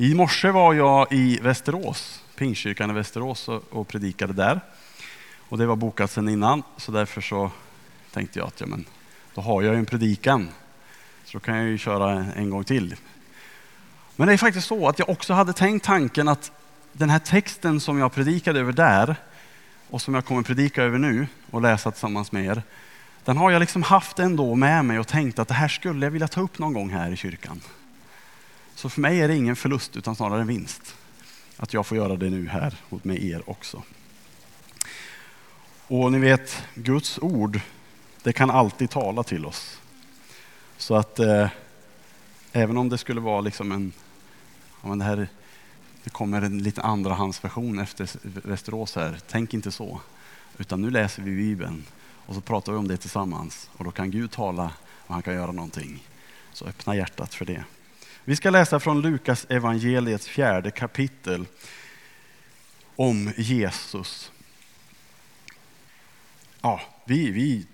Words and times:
I 0.00 0.14
morse 0.14 0.50
var 0.50 0.74
jag 0.74 1.12
i 1.12 1.38
Västerås, 1.42 2.24
Pingstkyrkan 2.36 2.90
i 2.90 2.92
Västerås 2.92 3.48
och, 3.48 3.88
predikade 3.88 4.32
där. 4.32 4.60
Och 5.48 5.58
det 5.58 5.66
var 5.66 5.76
bokat 5.76 6.10
sedan 6.10 6.28
innan, 6.28 6.62
så 6.76 6.92
därför 6.92 7.20
så 7.20 7.50
tänkte 8.12 8.38
jag 8.38 8.48
att 8.48 8.60
ja, 8.60 8.66
men, 8.66 8.84
då 9.34 9.40
har 9.40 9.62
jag 9.62 9.72
ju 9.72 9.78
en 9.78 9.86
predikan. 9.86 10.48
Så 11.24 11.38
då 11.38 11.40
kan 11.40 11.56
jag 11.56 11.66
ju 11.66 11.78
köra 11.78 12.26
en 12.36 12.50
gång 12.50 12.64
till. 12.64 12.94
Men 14.16 14.26
det 14.28 14.32
är 14.32 14.38
faktiskt 14.38 14.66
så 14.66 14.88
att 14.88 14.98
jag 14.98 15.08
också 15.08 15.32
hade 15.32 15.52
tänkt 15.52 15.84
tanken 15.84 16.28
att 16.28 16.52
den 16.92 17.10
här 17.10 17.18
texten 17.18 17.80
som 17.80 17.98
jag 17.98 18.12
predikade 18.12 18.60
över 18.60 18.72
där 18.72 19.16
och 19.90 20.02
som 20.02 20.14
jag 20.14 20.24
kommer 20.24 20.42
predika 20.42 20.82
över 20.82 20.98
nu 20.98 21.26
och 21.50 21.62
läsa 21.62 21.90
tillsammans 21.90 22.32
med 22.32 22.44
er. 22.44 22.62
Den 23.24 23.36
har 23.36 23.50
jag 23.50 23.60
liksom 23.60 23.82
haft 23.82 24.18
ändå 24.18 24.54
med 24.54 24.84
mig 24.84 24.98
och 24.98 25.08
tänkt 25.08 25.38
att 25.38 25.48
det 25.48 25.54
här 25.54 25.68
skulle 25.68 26.06
jag 26.06 26.10
vilja 26.10 26.28
ta 26.28 26.40
upp 26.40 26.58
någon 26.58 26.72
gång 26.72 26.90
här 26.90 27.10
i 27.10 27.16
kyrkan. 27.16 27.60
Så 28.78 28.88
för 28.88 29.00
mig 29.00 29.20
är 29.20 29.28
det 29.28 29.36
ingen 29.36 29.56
förlust 29.56 29.96
utan 29.96 30.16
snarare 30.16 30.40
en 30.40 30.46
vinst. 30.46 30.94
Att 31.56 31.72
jag 31.72 31.86
får 31.86 31.96
göra 31.96 32.16
det 32.16 32.30
nu 32.30 32.48
här 32.48 32.74
med 33.02 33.22
er 33.22 33.50
också. 33.50 33.82
Och 35.86 36.12
ni 36.12 36.18
vet, 36.18 36.62
Guds 36.74 37.18
ord, 37.18 37.60
det 38.22 38.32
kan 38.32 38.50
alltid 38.50 38.90
tala 38.90 39.22
till 39.22 39.46
oss. 39.46 39.80
Så 40.76 40.94
att 40.94 41.18
eh, 41.18 41.48
även 42.52 42.76
om 42.76 42.88
det 42.88 42.98
skulle 42.98 43.20
vara 43.20 43.40
liksom 43.40 43.72
en, 43.72 43.92
ja, 44.82 44.88
men 44.88 44.98
det, 44.98 45.04
här, 45.04 45.28
det 46.04 46.10
kommer 46.10 46.42
en 46.42 46.62
lite 46.62 46.82
andrahandsversion 46.82 47.78
efter 47.78 48.10
Västerås 48.22 48.96
här, 48.96 49.18
tänk 49.28 49.54
inte 49.54 49.70
så. 49.72 50.00
Utan 50.58 50.82
nu 50.82 50.90
läser 50.90 51.22
vi 51.22 51.30
Bibeln 51.30 51.84
och 52.26 52.34
så 52.34 52.40
pratar 52.40 52.72
vi 52.72 52.78
om 52.78 52.88
det 52.88 52.96
tillsammans 52.96 53.70
och 53.72 53.84
då 53.84 53.90
kan 53.90 54.10
Gud 54.10 54.30
tala 54.30 54.70
och 55.06 55.14
han 55.14 55.22
kan 55.22 55.34
göra 55.34 55.52
någonting. 55.52 56.04
Så 56.52 56.64
öppna 56.64 56.96
hjärtat 56.96 57.34
för 57.34 57.44
det. 57.44 57.64
Vi 58.28 58.36
ska 58.36 58.50
läsa 58.50 58.80
från 58.80 59.00
Lukas 59.00 59.46
evangeliets 59.48 60.28
fjärde 60.28 60.70
kapitel 60.70 61.46
om 62.96 63.32
Jesus. 63.36 64.32
Ja, 66.60 66.80
vi, 67.04 67.30
vi, 67.30 67.66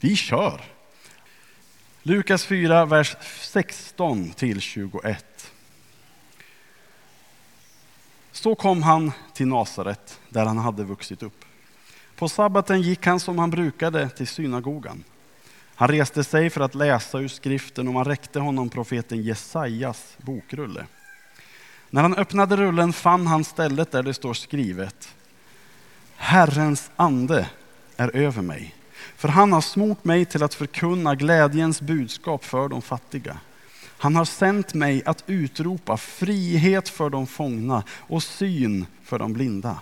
vi 0.00 0.16
kör. 0.16 0.60
Lukas 2.02 2.44
4, 2.46 2.84
vers 2.84 3.16
16 3.40 4.30
till 4.30 4.60
21. 4.60 5.52
Så 8.32 8.54
kom 8.54 8.82
han 8.82 9.12
till 9.34 9.46
Nasaret, 9.46 10.20
där 10.28 10.44
han 10.44 10.58
hade 10.58 10.84
vuxit 10.84 11.22
upp. 11.22 11.44
På 12.16 12.28
sabbaten 12.28 12.82
gick 12.82 13.06
han 13.06 13.20
som 13.20 13.38
han 13.38 13.50
brukade 13.50 14.08
till 14.08 14.26
synagogan. 14.26 15.04
Han 15.82 15.88
reste 15.88 16.24
sig 16.24 16.50
för 16.50 16.60
att 16.60 16.74
läsa 16.74 17.18
ur 17.18 17.28
skriften 17.28 17.88
och 17.88 17.94
man 17.94 18.04
räckte 18.04 18.40
honom 18.40 18.68
profeten 18.68 19.22
Jesajas 19.22 20.16
bokrulle. 20.16 20.86
När 21.90 22.02
han 22.02 22.14
öppnade 22.14 22.56
rullen 22.56 22.92
fann 22.92 23.26
han 23.26 23.44
stället 23.44 23.90
där 23.90 24.02
det 24.02 24.14
står 24.14 24.34
skrivet 24.34 25.14
Herrens 26.16 26.90
ande 26.96 27.46
är 27.96 28.16
över 28.16 28.42
mig, 28.42 28.74
för 29.16 29.28
han 29.28 29.52
har 29.52 29.60
smort 29.60 30.04
mig 30.04 30.24
till 30.24 30.42
att 30.42 30.54
förkunna 30.54 31.14
glädjens 31.14 31.80
budskap 31.80 32.44
för 32.44 32.68
de 32.68 32.82
fattiga. 32.82 33.38
Han 33.98 34.16
har 34.16 34.24
sänt 34.24 34.74
mig 34.74 35.02
att 35.04 35.24
utropa 35.26 35.96
frihet 35.96 36.88
för 36.88 37.10
de 37.10 37.26
fångna 37.26 37.82
och 37.90 38.22
syn 38.22 38.86
för 39.04 39.18
de 39.18 39.32
blinda. 39.32 39.80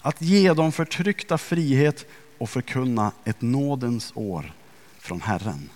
Att 0.00 0.22
ge 0.22 0.52
de 0.52 0.72
förtryckta 0.72 1.38
frihet 1.38 2.06
och 2.38 2.50
förkunna 2.50 3.12
ett 3.24 3.40
nådens 3.40 4.12
år 4.14 4.52
från 5.02 5.20
Herren. 5.20 5.70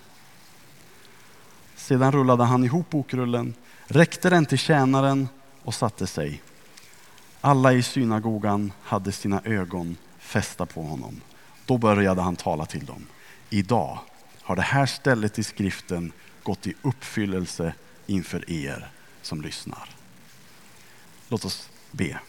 Sedan 1.75 2.11
rullade 2.11 2.43
han 2.43 2.63
ihop 2.63 2.89
bokrullen, 2.89 3.53
räckte 3.87 4.29
den 4.29 4.45
till 4.45 4.57
tjänaren 4.57 5.29
och 5.63 5.73
satte 5.73 6.07
sig. 6.07 6.41
Alla 7.41 7.73
i 7.73 7.83
synagogan 7.83 8.71
hade 8.81 9.11
sina 9.11 9.41
ögon 9.43 9.97
fästa 10.19 10.65
på 10.65 10.81
honom. 10.81 11.21
Då 11.65 11.77
började 11.77 12.21
han 12.21 12.35
tala 12.35 12.65
till 12.65 12.85
dem. 12.85 13.05
Idag 13.49 13.99
har 14.41 14.55
det 14.55 14.61
här 14.61 14.85
stället 14.85 15.39
i 15.39 15.43
skriften 15.43 16.11
gått 16.43 16.67
i 16.67 16.73
uppfyllelse 16.81 17.73
inför 18.05 18.51
er 18.51 18.91
som 19.21 19.41
lyssnar. 19.41 19.89
Låt 21.29 21.45
oss 21.45 21.69
be. 21.91 22.19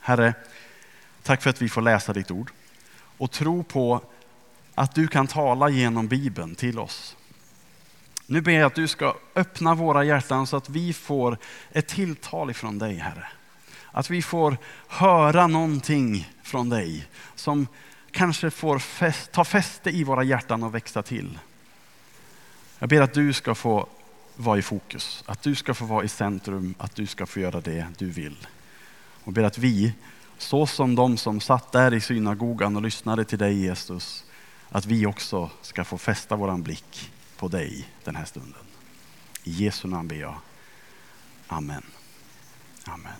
Herre, 0.00 0.34
tack 1.22 1.42
för 1.42 1.50
att 1.50 1.62
vi 1.62 1.68
får 1.68 1.82
läsa 1.82 2.12
ditt 2.12 2.30
ord 2.30 2.52
och 3.18 3.30
tro 3.30 3.62
på 3.62 4.00
att 4.80 4.94
du 4.94 5.08
kan 5.08 5.26
tala 5.26 5.68
genom 5.68 6.08
Bibeln 6.08 6.54
till 6.54 6.78
oss. 6.78 7.16
Nu 8.26 8.40
ber 8.40 8.52
jag 8.52 8.66
att 8.66 8.74
du 8.74 8.88
ska 8.88 9.16
öppna 9.34 9.74
våra 9.74 10.04
hjärtan 10.04 10.46
så 10.46 10.56
att 10.56 10.68
vi 10.68 10.92
får 10.92 11.38
ett 11.72 11.88
tilltal 11.88 12.50
ifrån 12.50 12.78
dig, 12.78 12.94
Herre. 12.94 13.28
Att 13.92 14.10
vi 14.10 14.22
får 14.22 14.56
höra 14.88 15.46
någonting 15.46 16.30
från 16.42 16.68
dig 16.68 17.06
som 17.34 17.66
kanske 18.10 18.50
får 18.50 18.78
fäst, 18.78 19.32
ta 19.32 19.44
fäste 19.44 19.90
i 19.90 20.04
våra 20.04 20.22
hjärtan 20.22 20.62
och 20.62 20.74
växa 20.74 21.02
till. 21.02 21.38
Jag 22.78 22.88
ber 22.88 23.00
att 23.00 23.14
du 23.14 23.32
ska 23.32 23.54
få 23.54 23.86
vara 24.36 24.58
i 24.58 24.62
fokus, 24.62 25.24
att 25.26 25.42
du 25.42 25.54
ska 25.54 25.74
få 25.74 25.84
vara 25.84 26.04
i 26.04 26.08
centrum, 26.08 26.74
att 26.78 26.94
du 26.94 27.06
ska 27.06 27.26
få 27.26 27.40
göra 27.40 27.60
det 27.60 27.86
du 27.98 28.10
vill. 28.10 28.46
Och 29.24 29.32
ber 29.32 29.42
att 29.42 29.58
vi, 29.58 29.92
så 30.38 30.66
som 30.66 30.94
de 30.94 31.16
som 31.16 31.40
satt 31.40 31.72
där 31.72 31.94
i 31.94 32.00
synagogan 32.00 32.76
och 32.76 32.82
lyssnade 32.82 33.24
till 33.24 33.38
dig 33.38 33.58
Jesus, 33.58 34.24
att 34.70 34.86
vi 34.86 35.06
också 35.06 35.50
ska 35.62 35.84
få 35.84 35.98
fästa 35.98 36.36
våran 36.36 36.62
blick 36.62 37.12
på 37.36 37.48
dig 37.48 37.88
den 38.04 38.16
här 38.16 38.24
stunden. 38.24 38.62
I 39.44 39.50
Jesu 39.50 39.88
namn 39.88 40.08
ber 40.08 40.16
jag. 40.16 40.34
Amen. 41.46 41.82
Amen. 42.84 43.12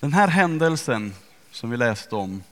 Den 0.00 0.12
här 0.12 0.28
händelsen 0.28 1.14
som 1.50 1.70
vi 1.70 1.76
läste 1.76 2.16
om, 2.16 2.42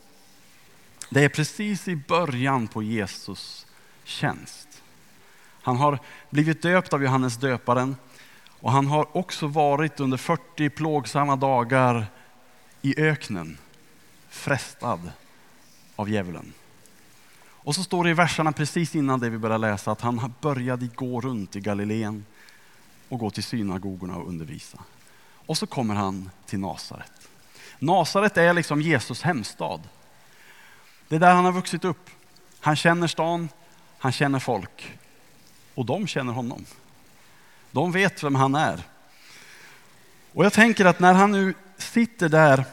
det 1.11 1.25
är 1.25 1.29
precis 1.29 1.89
i 1.89 1.97
början 1.97 2.69
på 2.69 2.83
Jesus 2.83 3.67
tjänst. 4.05 4.83
Han 5.63 5.77
har 5.77 5.99
blivit 6.31 6.63
döpt 6.63 6.93
av 6.93 7.03
Johannes 7.03 7.37
döparen 7.37 7.97
och 8.61 8.73
han 8.73 8.87
har 8.87 9.17
också 9.17 9.47
varit 9.47 10.01
under 10.01 10.17
40 10.17 10.71
plågsamma 10.71 11.37
dagar 11.37 12.07
i 12.83 13.01
öknen, 13.01 13.59
frestad 14.29 15.13
av 16.03 16.11
djävulen. 16.11 16.53
Och 17.65 17.75
så 17.75 17.83
står 17.83 18.05
det 18.05 18.11
i 18.11 18.15
verserna 18.15 18.53
precis 18.53 18.95
innan 18.95 19.21
det 19.21 19.31
vi 19.31 19.39
börjar 19.39 19.59
läsa 19.59 19.93
att 19.93 20.01
han 20.01 20.35
började 20.41 20.87
gå 20.87 21.21
runt 21.21 21.57
i 21.57 21.61
Galileen 21.61 22.25
och 23.09 23.19
gå 23.19 23.31
till 23.31 23.45
synagogorna 23.45 24.17
och 24.17 24.29
undervisa. 24.29 24.79
Och 25.47 25.59
så 25.59 25.67
kommer 25.67 25.95
han 25.95 26.31
till 26.47 26.59
Nasaret. 26.59 27.29
Nasaret 27.79 28.37
är 28.37 28.53
liksom 28.53 28.83
Jesus 28.83 29.23
hemstad. 29.23 29.81
Det 31.09 31.17
är 31.17 31.21
där 31.21 31.35
han 31.35 31.45
har 31.45 31.53
vuxit 31.53 31.85
upp. 31.85 32.11
Han 32.61 32.77
känner 32.77 33.07
stan, 33.07 33.49
han 33.99 34.13
känner 34.13 34.39
folk 34.39 34.99
och 35.75 35.87
de 35.87 36.07
känner 36.07 36.33
honom. 36.33 36.65
De 37.71 37.93
vet 37.93 38.23
vem 38.23 38.35
han 38.35 38.55
är. 38.55 38.83
Och 40.33 40.45
jag 40.45 40.53
tänker 40.53 40.85
att 40.85 41.01
när 41.01 41.15
han 41.15 41.33
nu 41.33 41.55
sitter 41.77 42.29
där 42.29 42.65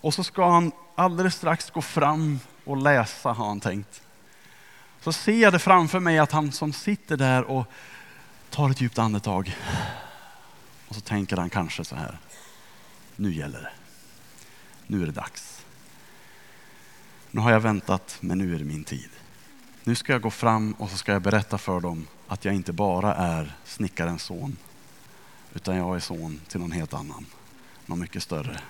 och 0.00 0.14
så 0.14 0.24
ska 0.24 0.50
han 0.50 0.72
alldeles 0.94 1.34
strax 1.34 1.70
gå 1.70 1.82
fram 1.82 2.40
och 2.64 2.76
läsa 2.76 3.32
har 3.32 3.46
han 3.46 3.60
tänkt. 3.60 4.02
Så 5.00 5.12
ser 5.12 5.42
jag 5.42 5.52
det 5.52 5.58
framför 5.58 6.00
mig 6.00 6.18
att 6.18 6.32
han 6.32 6.52
som 6.52 6.72
sitter 6.72 7.16
där 7.16 7.44
och 7.44 7.66
tar 8.50 8.70
ett 8.70 8.80
djupt 8.80 8.98
andetag. 8.98 9.56
Och 10.88 10.94
så 10.94 11.00
tänker 11.00 11.36
han 11.36 11.50
kanske 11.50 11.84
så 11.84 11.96
här. 11.96 12.18
Nu 13.16 13.32
gäller 13.32 13.60
det. 13.60 13.72
Nu 14.86 15.02
är 15.02 15.06
det 15.06 15.12
dags. 15.12 15.64
Nu 17.30 17.40
har 17.40 17.52
jag 17.52 17.60
väntat 17.60 18.16
men 18.20 18.38
nu 18.38 18.54
är 18.54 18.58
det 18.58 18.64
min 18.64 18.84
tid. 18.84 19.10
Nu 19.84 19.94
ska 19.94 20.12
jag 20.12 20.22
gå 20.22 20.30
fram 20.30 20.72
och 20.72 20.90
så 20.90 20.96
ska 20.96 21.12
jag 21.12 21.22
berätta 21.22 21.58
för 21.58 21.80
dem 21.80 22.06
att 22.28 22.44
jag 22.44 22.54
inte 22.54 22.72
bara 22.72 23.14
är 23.14 23.56
snickarens 23.64 24.22
son. 24.22 24.56
Utan 25.54 25.76
jag 25.76 25.96
är 25.96 26.00
son 26.00 26.40
till 26.48 26.60
någon 26.60 26.72
helt 26.72 26.94
annan. 26.94 27.26
Någon 27.86 28.00
mycket 28.00 28.22
större. 28.22 28.60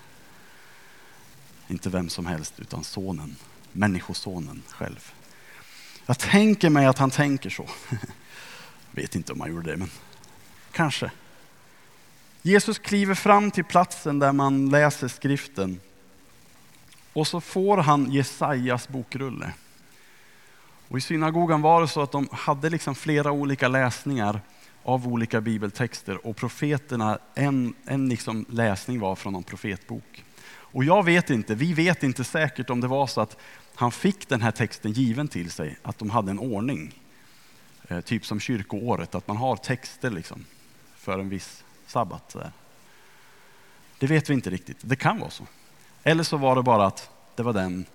Inte 1.69 1.89
vem 1.89 2.09
som 2.09 2.25
helst, 2.25 2.53
utan 2.57 2.83
sonen. 2.83 3.35
Människosonen 3.71 4.61
själv. 4.69 5.13
Jag 6.05 6.19
tänker 6.19 6.69
mig 6.69 6.85
att 6.85 6.97
han 6.97 7.11
tänker 7.11 7.49
så. 7.49 7.65
Vet 8.91 9.15
inte 9.15 9.33
om 9.33 9.41
han 9.41 9.49
gjorde 9.49 9.71
det, 9.71 9.77
men 9.77 9.89
kanske. 10.71 11.11
Jesus 12.41 12.79
kliver 12.79 13.15
fram 13.15 13.51
till 13.51 13.63
platsen 13.63 14.19
där 14.19 14.31
man 14.31 14.69
läser 14.69 15.07
skriften. 15.07 15.79
Och 17.13 17.27
så 17.27 17.41
får 17.41 17.77
han 17.77 18.11
Jesajas 18.11 18.87
bokrulle. 18.87 19.53
Och 20.87 20.97
I 20.97 21.01
synagogan 21.01 21.61
var 21.61 21.81
det 21.81 21.87
så 21.87 22.01
att 22.01 22.11
de 22.11 22.29
hade 22.31 22.69
liksom 22.69 22.95
flera 22.95 23.31
olika 23.31 23.67
läsningar 23.67 24.41
av 24.83 25.07
olika 25.07 25.41
bibeltexter 25.41 26.25
och 26.27 26.35
profeterna, 26.35 27.19
en, 27.35 27.73
en 27.85 28.09
liksom 28.09 28.45
läsning 28.49 28.99
var 28.99 29.15
från 29.15 29.35
en 29.35 29.43
profetbok. 29.43 30.23
Och 30.71 30.83
jag 30.83 31.05
vet 31.05 31.29
inte, 31.29 31.55
vi 31.55 31.73
vet 31.73 32.03
inte 32.03 32.23
säkert 32.23 32.69
om 32.69 32.81
det 32.81 32.87
var 32.87 33.07
så 33.07 33.21
att 33.21 33.37
han 33.75 33.91
fick 33.91 34.29
den 34.29 34.41
här 34.41 34.51
texten 34.51 34.91
given 34.91 35.27
till 35.27 35.51
sig, 35.51 35.77
att 35.81 35.97
de 35.97 36.09
hade 36.09 36.31
en 36.31 36.39
ordning. 36.39 36.93
Eh, 37.87 38.01
typ 38.01 38.25
som 38.25 38.39
kyrkoåret, 38.39 39.15
att 39.15 39.27
man 39.27 39.37
har 39.37 39.55
texter 39.55 40.09
liksom 40.09 40.45
för 40.95 41.19
en 41.19 41.29
viss 41.29 41.63
sabbat. 41.87 42.35
Det 43.99 44.07
vet 44.07 44.29
vi 44.29 44.33
inte 44.33 44.49
riktigt. 44.49 44.77
Det 44.81 44.95
kan 44.95 45.19
vara 45.19 45.29
så. 45.29 45.47
Eller 46.03 46.23
så 46.23 46.37
var 46.37 46.55
det 46.55 46.63
bara 46.63 46.85
att 46.85 47.09
det 47.35 47.43
var 47.43 47.53
den 47.53 47.85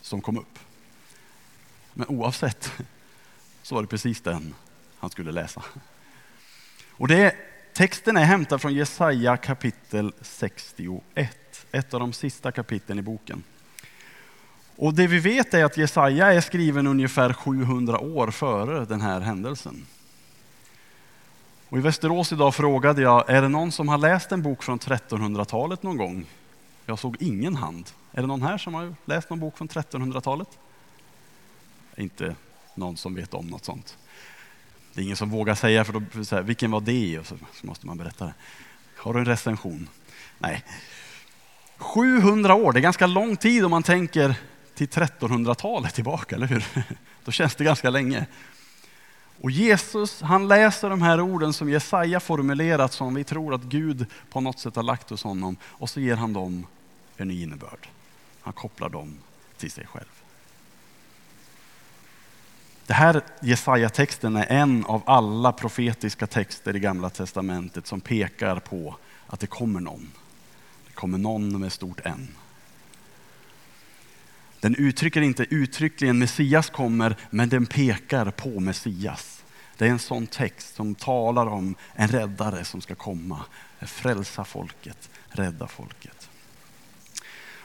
som 0.00 0.20
kom 0.20 0.38
upp. 0.38 0.58
Men 1.92 2.08
oavsett 2.08 2.72
så 3.62 3.74
var 3.74 3.82
det 3.82 3.88
precis 3.88 4.20
den 4.20 4.54
han 4.98 5.10
skulle 5.10 5.32
läsa. 5.32 5.62
Och 6.90 7.08
det, 7.08 7.36
texten 7.72 8.16
är 8.16 8.24
hämtad 8.24 8.60
från 8.60 8.74
Jesaja 8.74 9.36
kapitel 9.36 10.12
61, 10.20 11.43
ett 11.72 11.94
av 11.94 12.00
de 12.00 12.12
sista 12.12 12.52
kapitlen 12.52 12.98
i 12.98 13.02
boken. 13.02 13.42
Och 14.76 14.94
det 14.94 15.06
vi 15.06 15.18
vet 15.18 15.54
är 15.54 15.64
att 15.64 15.76
Jesaja 15.76 16.32
är 16.32 16.40
skriven 16.40 16.86
ungefär 16.86 17.32
700 17.32 17.98
år 17.98 18.30
före 18.30 18.84
den 18.84 19.00
här 19.00 19.20
händelsen. 19.20 19.86
Och 21.68 21.78
I 21.78 21.80
Västerås 21.80 22.32
idag 22.32 22.54
frågade 22.54 23.02
jag, 23.02 23.30
är 23.30 23.42
det 23.42 23.48
någon 23.48 23.72
som 23.72 23.88
har 23.88 23.98
läst 23.98 24.32
en 24.32 24.42
bok 24.42 24.62
från 24.62 24.78
1300-talet 24.78 25.82
någon 25.82 25.96
gång? 25.96 26.26
Jag 26.86 26.98
såg 26.98 27.16
ingen 27.20 27.56
hand. 27.56 27.90
Är 28.12 28.20
det 28.20 28.26
någon 28.26 28.42
här 28.42 28.58
som 28.58 28.74
har 28.74 28.94
läst 29.04 29.30
någon 29.30 29.40
bok 29.40 29.58
från 29.58 29.68
1300-talet? 29.68 30.48
Inte 31.96 32.36
någon 32.74 32.96
som 32.96 33.14
vet 33.14 33.34
om 33.34 33.46
något 33.46 33.64
sånt. 33.64 33.98
Det 34.92 35.00
är 35.00 35.04
ingen 35.04 35.16
som 35.16 35.30
vågar 35.30 35.54
säga, 35.54 35.84
för 35.84 35.92
då, 35.92 36.24
så 36.24 36.36
här, 36.36 36.42
vilken 36.42 36.70
var 36.70 36.80
det? 36.80 37.18
Och 37.18 37.26
så 37.26 37.36
måste 37.62 37.86
man 37.86 37.98
berätta 37.98 38.24
det. 38.24 38.34
Har 38.96 39.14
du 39.14 39.20
en 39.20 39.26
recension? 39.26 39.88
Nej. 40.38 40.64
700 41.84 42.54
år, 42.54 42.72
det 42.72 42.78
är 42.78 42.82
ganska 42.82 43.06
lång 43.06 43.36
tid 43.36 43.64
om 43.64 43.70
man 43.70 43.82
tänker 43.82 44.34
till 44.74 44.88
1300-talet 44.88 45.94
tillbaka, 45.94 46.36
eller 46.36 46.46
hur? 46.46 46.64
Då 47.24 47.32
känns 47.32 47.54
det 47.54 47.64
ganska 47.64 47.90
länge. 47.90 48.26
Och 49.40 49.50
Jesus 49.50 50.22
han 50.22 50.48
läser 50.48 50.90
de 50.90 51.02
här 51.02 51.20
orden 51.20 51.52
som 51.52 51.70
Jesaja 51.70 52.20
formulerat 52.20 52.92
som 52.92 53.14
vi 53.14 53.24
tror 53.24 53.54
att 53.54 53.62
Gud 53.62 54.06
på 54.30 54.40
något 54.40 54.58
sätt 54.58 54.76
har 54.76 54.82
lagt 54.82 55.10
hos 55.10 55.22
honom 55.22 55.56
och 55.64 55.90
så 55.90 56.00
ger 56.00 56.16
han 56.16 56.32
dem 56.32 56.66
en 57.16 57.28
ny 57.28 57.42
innebörd. 57.42 57.88
Han 58.40 58.52
kopplar 58.52 58.88
dem 58.88 59.18
till 59.56 59.70
sig 59.70 59.86
själv. 59.86 60.04
Det 62.86 62.94
här 62.94 63.22
Jesaja-texten 63.40 64.36
är 64.36 64.46
en 64.46 64.84
av 64.84 65.02
alla 65.06 65.52
profetiska 65.52 66.26
texter 66.26 66.76
i 66.76 66.80
Gamla 66.80 67.10
Testamentet 67.10 67.86
som 67.86 68.00
pekar 68.00 68.58
på 68.58 68.96
att 69.26 69.40
det 69.40 69.46
kommer 69.46 69.80
någon. 69.80 70.12
Kommer 70.94 71.18
någon 71.18 71.60
med 71.60 71.72
stort 71.72 72.00
N. 72.04 72.28
Den 74.60 74.74
uttrycker 74.74 75.20
inte 75.20 75.46
uttryckligen 75.50 76.18
Messias 76.18 76.70
kommer, 76.70 77.16
men 77.30 77.48
den 77.48 77.66
pekar 77.66 78.30
på 78.30 78.60
Messias. 78.60 79.44
Det 79.76 79.86
är 79.86 79.90
en 79.90 79.98
sån 79.98 80.26
text 80.26 80.74
som 80.74 80.94
talar 80.94 81.46
om 81.46 81.74
en 81.94 82.08
räddare 82.08 82.64
som 82.64 82.80
ska 82.80 82.94
komma, 82.94 83.44
frälsa 83.80 84.44
folket, 84.44 85.10
rädda 85.28 85.66
folket. 85.66 86.28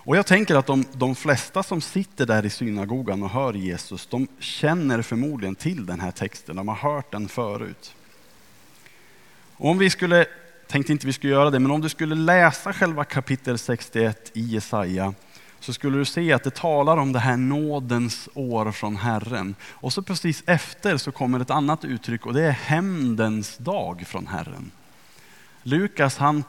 Och 0.09 0.17
jag 0.17 0.25
tänker 0.25 0.55
att 0.55 0.65
de, 0.65 0.85
de 0.93 1.15
flesta 1.15 1.63
som 1.63 1.81
sitter 1.81 2.25
där 2.25 2.45
i 2.45 2.49
synagogan 2.49 3.23
och 3.23 3.29
hör 3.29 3.53
Jesus, 3.53 4.07
de 4.07 4.27
känner 4.39 5.01
förmodligen 5.01 5.55
till 5.55 5.85
den 5.85 5.99
här 5.99 6.11
texten, 6.11 6.55
de 6.55 6.67
har 6.67 6.75
hört 6.75 7.11
den 7.11 7.29
förut. 7.29 7.95
Och 9.55 9.69
om 9.69 9.77
vi 9.77 9.89
skulle, 9.89 10.25
tänkte 10.69 10.91
inte 10.91 11.07
vi 11.07 11.13
skulle 11.13 11.33
göra 11.33 11.49
det, 11.49 11.59
men 11.59 11.71
om 11.71 11.81
du 11.81 11.89
skulle 11.89 12.15
läsa 12.15 12.73
själva 12.73 13.03
kapitel 13.03 13.57
61 13.57 14.31
i 14.33 14.41
Jesaja, 14.41 15.13
så 15.59 15.73
skulle 15.73 15.97
du 15.97 16.05
se 16.05 16.33
att 16.33 16.43
det 16.43 16.55
talar 16.55 16.97
om 16.97 17.11
det 17.11 17.19
här 17.19 17.37
nådens 17.37 18.29
år 18.33 18.71
från 18.71 18.95
Herren. 18.95 19.55
Och 19.69 19.93
så 19.93 20.01
precis 20.01 20.43
efter 20.45 20.97
så 20.97 21.11
kommer 21.11 21.39
ett 21.39 21.49
annat 21.49 21.85
uttryck 21.85 22.25
och 22.25 22.33
det 22.33 22.43
är 22.43 22.51
hämndens 22.51 23.57
dag 23.57 24.03
från 24.07 24.27
Herren. 24.27 24.71
Lukas 25.63 26.17
han 26.17 26.43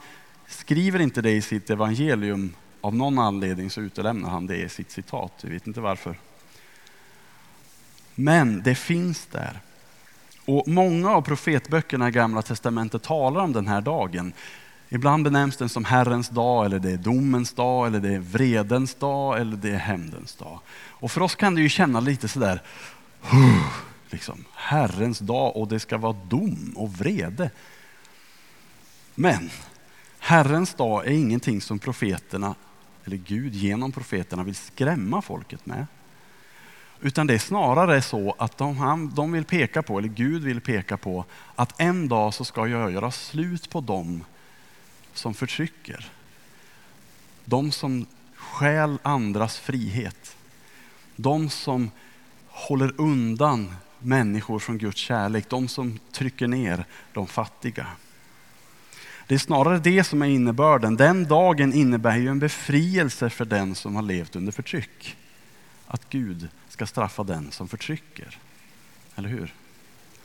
skriver 0.47 0.99
inte 0.99 1.21
det 1.21 1.31
i 1.31 1.41
sitt 1.41 1.69
evangelium, 1.69 2.53
av 2.81 2.95
någon 2.95 3.19
anledning 3.19 3.69
så 3.69 3.81
utelämnar 3.81 4.29
han 4.29 4.47
det 4.47 4.57
i 4.57 4.69
sitt 4.69 4.91
citat, 4.91 5.33
vi 5.43 5.53
vet 5.53 5.67
inte 5.67 5.81
varför. 5.81 6.15
Men 8.15 8.61
det 8.63 8.75
finns 8.75 9.25
där. 9.25 9.59
Och 10.45 10.67
många 10.67 11.11
av 11.11 11.21
profetböckerna 11.21 12.07
i 12.07 12.11
Gamla 12.11 12.41
Testamentet 12.41 13.03
talar 13.03 13.41
om 13.41 13.53
den 13.53 13.67
här 13.67 13.81
dagen. 13.81 14.33
Ibland 14.89 15.23
benämns 15.23 15.57
den 15.57 15.69
som 15.69 15.85
Herrens 15.85 16.29
dag, 16.29 16.65
eller 16.65 16.79
det 16.79 16.91
är 16.91 16.97
domens 16.97 17.53
dag, 17.53 17.87
eller 17.87 17.99
det 17.99 18.15
är 18.15 18.19
vredens 18.19 18.95
dag, 18.95 19.41
eller 19.41 19.57
det 19.57 19.69
är 19.69 19.77
hämndens 19.77 20.35
dag. 20.35 20.59
Och 20.89 21.11
för 21.11 21.21
oss 21.21 21.35
kan 21.35 21.55
det 21.55 21.61
ju 21.61 21.69
känna 21.69 21.99
lite 21.99 22.27
sådär, 22.27 22.61
liksom, 24.09 24.45
Herrens 24.55 25.19
dag 25.19 25.57
och 25.57 25.67
det 25.67 25.79
ska 25.79 25.97
vara 25.97 26.15
dom 26.27 26.73
och 26.75 26.93
vrede. 26.93 27.51
Men 29.15 29.49
Herrens 30.19 30.73
dag 30.73 31.07
är 31.07 31.11
ingenting 31.11 31.61
som 31.61 31.79
profeterna, 31.79 32.55
eller 33.05 33.17
Gud 33.17 33.53
genom 33.53 33.91
profeterna 33.91 34.43
vill 34.43 34.55
skrämma 34.55 35.21
folket 35.21 35.65
med. 35.65 35.85
Utan 37.01 37.27
det 37.27 37.33
är 37.33 37.39
snarare 37.39 38.01
så 38.01 38.35
att 38.37 38.57
de, 38.57 39.11
de 39.15 39.31
vill 39.31 39.45
peka 39.45 39.81
på, 39.81 39.97
eller 39.97 40.09
Gud 40.09 40.43
vill 40.43 40.61
peka 40.61 40.97
på, 40.97 41.25
att 41.55 41.81
en 41.81 42.07
dag 42.07 42.33
så 42.33 42.45
ska 42.45 42.67
jag 42.67 42.91
göra 42.91 43.11
slut 43.11 43.69
på 43.69 43.81
dem 43.81 44.23
som 45.13 45.33
förtrycker. 45.33 46.11
De 47.45 47.71
som 47.71 48.05
stjäl 48.35 48.97
andras 49.03 49.59
frihet. 49.59 50.37
De 51.15 51.49
som 51.49 51.91
håller 52.47 52.93
undan 52.97 53.75
människor 53.99 54.59
från 54.59 54.77
Guds 54.77 54.97
kärlek. 54.97 55.49
De 55.49 55.67
som 55.67 55.99
trycker 56.11 56.47
ner 56.47 56.85
de 57.13 57.27
fattiga. 57.27 57.87
Det 59.27 59.35
är 59.35 59.39
snarare 59.39 59.79
det 59.79 60.03
som 60.03 60.21
är 60.21 60.25
innebörden. 60.25 60.95
Den 60.95 61.25
dagen 61.25 61.73
innebär 61.73 62.17
ju 62.17 62.27
en 62.27 62.39
befrielse 62.39 63.29
för 63.29 63.45
den 63.45 63.75
som 63.75 63.95
har 63.95 64.03
levt 64.03 64.35
under 64.35 64.51
förtryck. 64.51 65.17
Att 65.87 66.09
Gud 66.09 66.49
ska 66.81 66.85
straffa 66.87 67.23
den 67.23 67.51
som 67.51 67.67
förtrycker. 67.67 68.39
Eller 69.15 69.29
hur? 69.29 69.53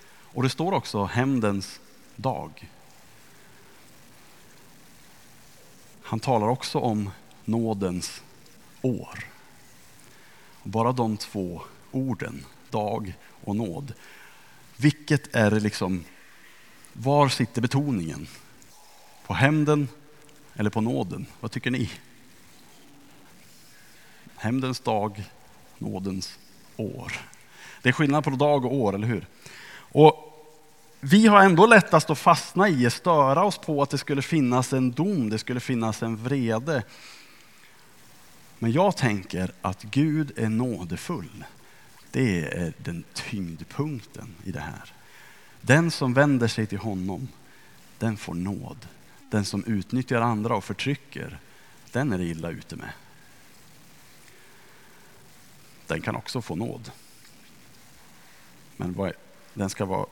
Och 0.07 0.43
det 0.43 0.49
står 0.51 0.73
också 0.73 1.05
hämndens 1.05 1.81
dag. 2.17 2.71
Han 6.03 6.21
talar 6.21 6.49
också 6.49 6.79
om 6.79 7.11
nådens 7.45 8.23
år. 8.83 9.25
Bara 10.63 10.93
de 10.93 11.17
två 11.17 11.63
orden, 11.93 12.45
dag 12.71 13.15
och 13.45 13.57
nåd. 13.57 13.95
Vilket 14.77 15.35
är 15.35 15.51
liksom, 15.51 16.05
var 16.93 17.29
sitter 17.29 17.63
betoningen? 17.63 18.29
På 19.27 19.35
hämnden 19.35 19.89
eller 20.55 20.71
på 20.71 20.81
nåden? 20.81 21.27
Vad 21.41 21.51
tycker 21.51 21.71
ni? 21.71 21.91
Hämndens 24.37 24.81
dag, 24.81 25.25
nådens 25.79 26.39
år. 26.77 27.13
Det 27.83 27.89
är 27.89 27.93
skillnad 27.93 28.25
på 28.25 28.31
dag 28.31 28.65
och 28.65 28.75
år, 28.75 28.95
eller 28.95 29.07
hur? 29.07 29.27
Och 29.77 30.27
vi 31.01 31.27
har 31.27 31.41
ändå 31.41 31.67
lättast 31.67 32.11
att 32.11 32.19
fastna 32.19 32.69
i, 32.69 32.91
störa 32.91 33.45
oss 33.45 33.59
på 33.59 33.83
att 33.83 33.91
det 33.91 33.99
skulle 33.99 34.23
finnas 34.23 34.73
en 34.73 34.93
dom, 34.93 35.31
det 35.31 35.39
skulle 35.39 35.61
finnas 35.61 36.03
en 36.03 36.17
vrede. 36.17 36.83
Men 38.59 38.73
jag 38.73 38.97
tänker 38.97 39.53
att 39.63 39.83
Gud 39.83 40.33
är 40.37 40.49
nådefull. 40.49 41.45
Det 42.11 42.45
är 42.45 42.73
den 42.79 43.05
tyngdpunkten 43.13 44.35
i 44.45 44.53
det 44.53 44.61
här. 44.61 44.93
Den 45.61 45.91
som 45.91 46.15
vänder 46.15 46.49
sig 46.49 46.67
till 46.67 46.79
honom, 46.79 47.29
den 47.99 48.17
får 48.17 48.35
nåd. 48.35 48.87
Den 49.31 49.45
som 49.45 49.65
utnyttjar 49.65 50.21
andra 50.21 50.57
och 50.57 50.65
förtrycker, 50.65 51.39
den 51.93 52.13
är 52.13 52.19
det 52.19 52.25
illa 52.25 52.51
ute 52.51 52.77
med. 52.77 52.91
Den 55.87 56.01
kan 56.01 56.17
också 56.17 56.43
få 56.43 56.57
nåd. 56.57 56.91
Men 58.77 59.13
den 59.55 59.71
ska 59.71 59.85
vara 59.85 60.07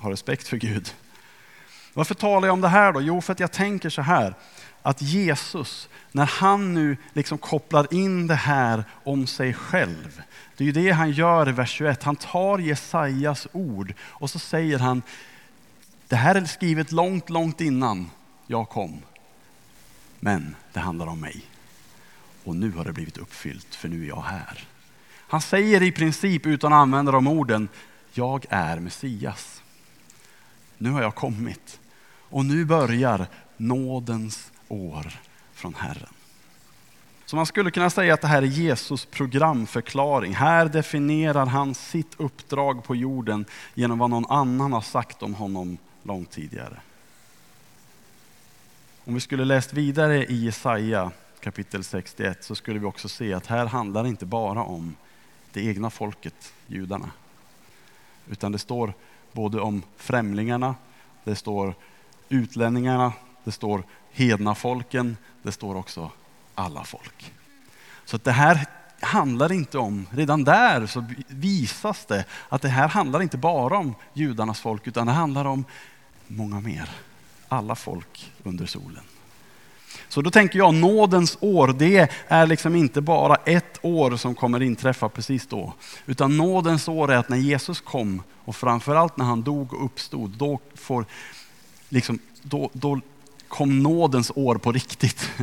ha 0.00 0.10
respekt 0.10 0.48
för 0.48 0.56
Gud. 0.56 0.94
Varför 1.94 2.14
talar 2.14 2.48
jag 2.48 2.52
om 2.52 2.60
det 2.60 2.68
här 2.68 2.92
då? 2.92 3.00
Jo, 3.00 3.20
för 3.20 3.32
att 3.32 3.40
jag 3.40 3.52
tänker 3.52 3.90
så 3.90 4.02
här, 4.02 4.34
att 4.82 5.02
Jesus, 5.02 5.88
när 6.12 6.26
han 6.26 6.74
nu 6.74 6.96
liksom 7.12 7.38
kopplar 7.38 7.94
in 7.94 8.26
det 8.26 8.34
här 8.34 8.84
om 9.04 9.26
sig 9.26 9.54
själv, 9.54 10.22
det 10.56 10.64
är 10.64 10.66
ju 10.66 10.72
det 10.72 10.90
han 10.90 11.10
gör 11.10 11.48
i 11.48 11.52
vers 11.52 11.70
21. 11.70 12.02
Han 12.02 12.16
tar 12.16 12.58
Jesajas 12.58 13.48
ord 13.52 13.94
och 14.00 14.30
så 14.30 14.38
säger 14.38 14.78
han, 14.78 15.02
det 16.08 16.16
här 16.16 16.34
är 16.34 16.44
skrivet 16.44 16.92
långt, 16.92 17.30
långt 17.30 17.60
innan 17.60 18.10
jag 18.46 18.68
kom. 18.68 19.02
Men 20.20 20.56
det 20.72 20.80
handlar 20.80 21.06
om 21.06 21.20
mig. 21.20 21.44
Och 22.44 22.56
nu 22.56 22.70
har 22.70 22.84
det 22.84 22.92
blivit 22.92 23.18
uppfyllt, 23.18 23.74
för 23.74 23.88
nu 23.88 24.04
är 24.04 24.08
jag 24.08 24.22
här. 24.22 24.66
Han 25.30 25.40
säger 25.40 25.82
i 25.82 25.92
princip, 25.92 26.46
utan 26.46 26.72
att 26.72 26.76
använda 26.76 27.12
de 27.12 27.26
orden, 27.26 27.68
jag 28.12 28.46
är 28.48 28.78
Messias 28.78 29.60
nu 30.80 30.90
har 30.90 31.02
jag 31.02 31.14
kommit 31.14 31.80
och 32.28 32.44
nu 32.44 32.64
börjar 32.64 33.26
nådens 33.56 34.52
år 34.68 35.06
från 35.52 35.74
Herren. 35.74 36.12
Så 37.26 37.36
man 37.36 37.46
skulle 37.46 37.70
kunna 37.70 37.90
säga 37.90 38.14
att 38.14 38.20
det 38.20 38.28
här 38.28 38.42
är 38.42 38.46
Jesus 38.46 39.04
programförklaring. 39.04 40.34
Här 40.34 40.66
definierar 40.66 41.46
han 41.46 41.74
sitt 41.74 42.14
uppdrag 42.20 42.84
på 42.84 42.96
jorden 42.96 43.44
genom 43.74 43.98
vad 43.98 44.10
någon 44.10 44.30
annan 44.30 44.72
har 44.72 44.80
sagt 44.80 45.22
om 45.22 45.34
honom 45.34 45.78
långt 46.02 46.30
tidigare. 46.30 46.80
Om 49.04 49.14
vi 49.14 49.20
skulle 49.20 49.44
läst 49.44 49.72
vidare 49.72 50.24
i 50.24 50.44
Jesaja 50.44 51.10
kapitel 51.40 51.84
61 51.84 52.44
så 52.44 52.54
skulle 52.54 52.78
vi 52.78 52.86
också 52.86 53.08
se 53.08 53.34
att 53.34 53.46
här 53.46 53.66
handlar 53.66 54.02
det 54.02 54.08
inte 54.08 54.26
bara 54.26 54.62
om 54.62 54.94
det 55.52 55.60
egna 55.66 55.90
folket, 55.90 56.52
judarna. 56.66 57.10
Utan 58.30 58.52
det 58.52 58.58
står 58.58 58.94
både 59.32 59.60
om 59.60 59.82
främlingarna, 59.96 60.74
det 61.24 61.36
står 61.36 61.74
utlänningarna, 62.28 63.12
det 63.44 63.52
står 63.52 63.82
hedna 64.12 64.54
folken, 64.54 65.16
det 65.42 65.52
står 65.52 65.74
också 65.74 66.10
alla 66.54 66.84
folk. 66.84 67.32
Så 68.04 68.16
att 68.16 68.24
det 68.24 68.32
här 68.32 68.66
handlar 69.00 69.52
inte 69.52 69.78
om, 69.78 70.06
redan 70.10 70.44
där 70.44 70.86
så 70.86 71.04
visas 71.26 72.06
det 72.06 72.24
att 72.48 72.62
det 72.62 72.68
här 72.68 72.88
handlar 72.88 73.22
inte 73.22 73.36
bara 73.36 73.78
om 73.78 73.94
judarnas 74.12 74.60
folk 74.60 74.86
utan 74.86 75.06
det 75.06 75.12
handlar 75.12 75.44
om 75.44 75.64
många 76.26 76.60
mer. 76.60 76.90
Alla 77.48 77.74
folk 77.74 78.32
under 78.42 78.66
solen. 78.66 79.04
Så 80.08 80.22
då 80.22 80.30
tänker 80.30 80.58
jag 80.58 80.74
nådens 80.74 81.38
år, 81.40 81.74
det 81.78 82.10
är 82.28 82.46
liksom 82.46 82.76
inte 82.76 83.00
bara 83.00 83.36
ett 83.36 83.78
år 83.82 84.16
som 84.16 84.34
kommer 84.34 84.62
inträffa 84.62 85.08
precis 85.08 85.46
då. 85.46 85.72
Utan 86.06 86.36
nådens 86.36 86.88
år 86.88 87.12
är 87.12 87.16
att 87.16 87.28
när 87.28 87.36
Jesus 87.36 87.80
kom 87.80 88.22
och 88.44 88.56
framförallt 88.56 89.16
när 89.16 89.24
han 89.24 89.42
dog 89.42 89.74
och 89.74 89.84
uppstod, 89.84 90.30
då, 90.30 90.58
får, 90.74 91.04
liksom, 91.88 92.18
då, 92.42 92.70
då 92.72 93.00
kom 93.48 93.82
nådens 93.82 94.32
år 94.34 94.54
på 94.54 94.72
riktigt. 94.72 95.30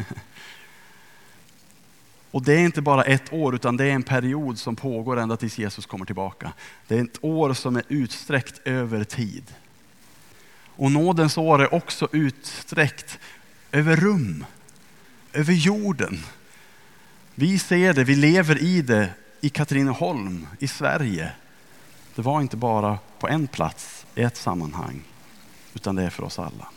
Och 2.31 2.43
det 2.43 2.53
är 2.53 2.59
inte 2.59 2.81
bara 2.81 3.03
ett 3.03 3.33
år 3.33 3.55
utan 3.55 3.77
det 3.77 3.85
är 3.85 3.91
en 3.91 4.03
period 4.03 4.59
som 4.59 4.75
pågår 4.75 5.19
ända 5.19 5.37
tills 5.37 5.57
Jesus 5.57 5.85
kommer 5.85 6.05
tillbaka. 6.05 6.51
Det 6.87 6.97
är 6.97 7.03
ett 7.03 7.23
år 7.23 7.53
som 7.53 7.75
är 7.75 7.83
utsträckt 7.87 8.67
över 8.67 9.03
tid. 9.03 9.43
Och 10.77 10.91
nådens 10.91 11.37
år 11.37 11.61
är 11.61 11.73
också 11.73 12.07
utsträckt 12.11 13.19
över 13.71 13.95
rum, 13.95 14.45
över 15.33 15.53
jorden. 15.53 16.23
Vi 17.35 17.59
ser 17.59 17.93
det, 17.93 18.03
vi 18.03 18.15
lever 18.15 18.57
i 18.57 18.81
det 18.81 19.09
i 19.41 19.49
Katrineholm, 19.49 20.47
i 20.59 20.67
Sverige. 20.67 21.31
Det 22.15 22.21
var 22.21 22.41
inte 22.41 22.57
bara 22.57 22.99
på 23.19 23.27
en 23.27 23.47
plats, 23.47 24.05
i 24.15 24.21
ett 24.21 24.37
sammanhang, 24.37 25.01
utan 25.73 25.95
det 25.95 26.03
är 26.03 26.09
för 26.09 26.23
oss 26.23 26.39
alla. 26.39 26.67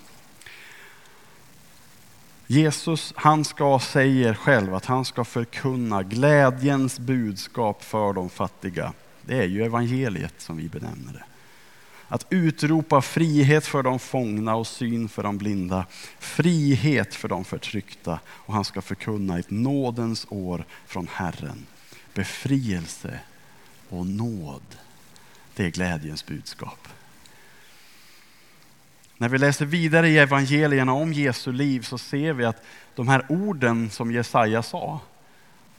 Jesus, 2.47 3.13
han 3.17 3.45
ska, 3.45 3.79
säger 3.79 4.35
själv 4.35 4.75
att 4.75 4.85
han 4.85 5.05
ska 5.05 5.25
förkunna 5.25 6.03
glädjens 6.03 6.99
budskap 6.99 7.85
för 7.85 8.13
de 8.13 8.31
fattiga. 8.31 8.93
Det 9.23 9.39
är 9.39 9.47
ju 9.47 9.65
evangeliet 9.65 10.35
som 10.39 10.57
vi 10.57 10.69
benämner 10.69 11.13
det. 11.13 11.25
Att 12.13 12.27
utropa 12.31 13.03
frihet 13.03 13.67
för 13.67 13.83
de 13.83 13.99
fångna 13.99 14.55
och 14.55 14.67
syn 14.67 15.09
för 15.09 15.23
de 15.23 15.39
blinda. 15.39 15.87
Frihet 16.19 17.15
för 17.15 17.29
de 17.29 17.45
förtryckta. 17.45 18.21
Och 18.27 18.55
han 18.55 18.65
ska 18.65 18.83
förkunna 18.83 19.39
ett 19.39 19.51
nådens 19.51 20.27
år 20.29 20.65
från 20.87 21.09
Herren. 21.13 21.67
Befrielse 22.15 23.21
och 23.89 24.07
nåd. 24.07 24.63
Det 25.55 25.65
är 25.65 25.71
glädjens 25.71 26.27
budskap. 26.27 26.89
När 29.17 29.29
vi 29.29 29.39
läser 29.39 29.67
vidare 29.67 30.09
i 30.09 30.19
evangelierna 30.19 30.93
om 30.93 31.13
Jesu 31.13 31.53
liv 31.53 31.83
så 31.83 31.99
ser 31.99 32.33
vi 32.33 32.45
att 32.45 32.63
de 32.95 33.09
här 33.09 33.27
orden 33.29 33.91
som 33.91 34.13
Jesaja 34.13 34.63
sa 34.63 35.01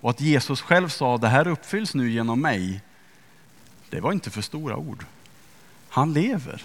och 0.02 0.10
att 0.10 0.22
Jesus 0.22 0.62
själv 0.62 0.90
sa 0.90 1.18
det 1.18 1.28
här 1.28 1.48
uppfylls 1.48 1.94
nu 1.94 2.12
genom 2.12 2.42
mig. 2.42 2.82
Det 3.90 4.00
var 4.00 4.14
inte 4.14 4.30
för 4.30 4.42
stora 4.42 4.78
ord. 4.78 5.06
Han 5.92 6.14
lever. 6.14 6.64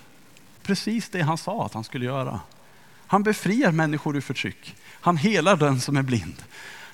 Precis 0.62 1.08
det 1.08 1.22
han 1.22 1.38
sa 1.38 1.66
att 1.66 1.74
han 1.74 1.84
skulle 1.84 2.04
göra. 2.04 2.40
Han 3.06 3.22
befriar 3.22 3.72
människor 3.72 4.16
ur 4.16 4.20
förtryck. 4.20 4.76
Han 5.00 5.16
helar 5.16 5.56
den 5.56 5.80
som 5.80 5.96
är 5.96 6.02
blind. 6.02 6.44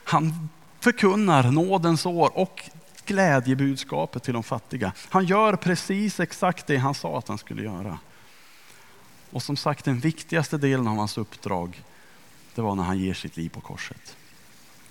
Han 0.04 0.48
förkunnar 0.80 1.50
nådens 1.50 2.06
år 2.06 2.38
och 2.38 2.70
glädjebudskapet 3.06 4.22
till 4.22 4.34
de 4.34 4.42
fattiga. 4.42 4.92
Han 5.08 5.24
gör 5.24 5.56
precis 5.56 6.20
exakt 6.20 6.66
det 6.66 6.76
han 6.76 6.94
sa 6.94 7.18
att 7.18 7.28
han 7.28 7.38
skulle 7.38 7.62
göra. 7.62 7.98
Och 9.30 9.42
som 9.42 9.56
sagt, 9.56 9.84
den 9.84 10.00
viktigaste 10.00 10.58
delen 10.58 10.88
av 10.88 10.96
hans 10.96 11.18
uppdrag, 11.18 11.82
det 12.54 12.62
var 12.62 12.74
när 12.74 12.84
han 12.84 12.98
ger 12.98 13.14
sitt 13.14 13.36
liv 13.36 13.48
på 13.48 13.60
korset. 13.60 14.16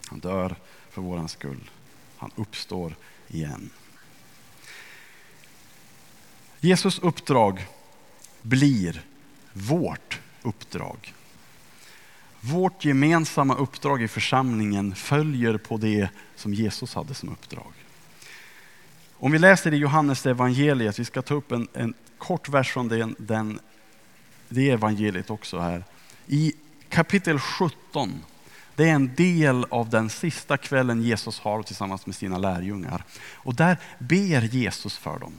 Han 0.07 0.19
dör 0.19 0.55
för 0.89 1.01
våran 1.01 1.29
skull. 1.29 1.69
Han 2.17 2.31
uppstår 2.35 2.95
igen. 3.27 3.69
Jesus 6.63 6.99
uppdrag 6.99 7.65
blir 8.41 9.01
vårt 9.53 10.19
uppdrag. 10.41 11.13
Vårt 12.39 12.85
gemensamma 12.85 13.55
uppdrag 13.55 14.01
i 14.01 14.07
församlingen 14.07 14.95
följer 14.95 15.57
på 15.57 15.77
det 15.77 16.09
som 16.35 16.53
Jesus 16.53 16.93
hade 16.93 17.13
som 17.13 17.29
uppdrag. 17.29 17.73
Om 19.13 19.31
vi 19.31 19.39
läser 19.39 19.73
i 19.73 19.77
Johannes 19.77 20.25
evangeliet, 20.25 20.99
vi 20.99 21.05
ska 21.05 21.21
ta 21.21 21.33
upp 21.33 21.51
en, 21.51 21.67
en 21.73 21.93
kort 22.17 22.49
vers 22.49 22.71
från 22.71 22.87
den, 22.87 23.15
den 23.19 23.59
det 24.49 24.69
evangeliet 24.69 25.29
också 25.29 25.59
här. 25.59 25.83
I 26.27 26.53
kapitel 26.89 27.39
17, 27.39 28.23
det 28.75 28.89
är 28.89 28.93
en 28.93 29.15
del 29.15 29.65
av 29.69 29.89
den 29.89 30.09
sista 30.09 30.57
kvällen 30.57 31.01
Jesus 31.01 31.39
har 31.39 31.63
tillsammans 31.63 32.05
med 32.05 32.15
sina 32.15 32.37
lärjungar. 32.37 33.03
Och 33.33 33.55
där 33.55 33.77
ber 33.99 34.41
Jesus 34.41 34.97
för 34.97 35.19
dem. 35.19 35.33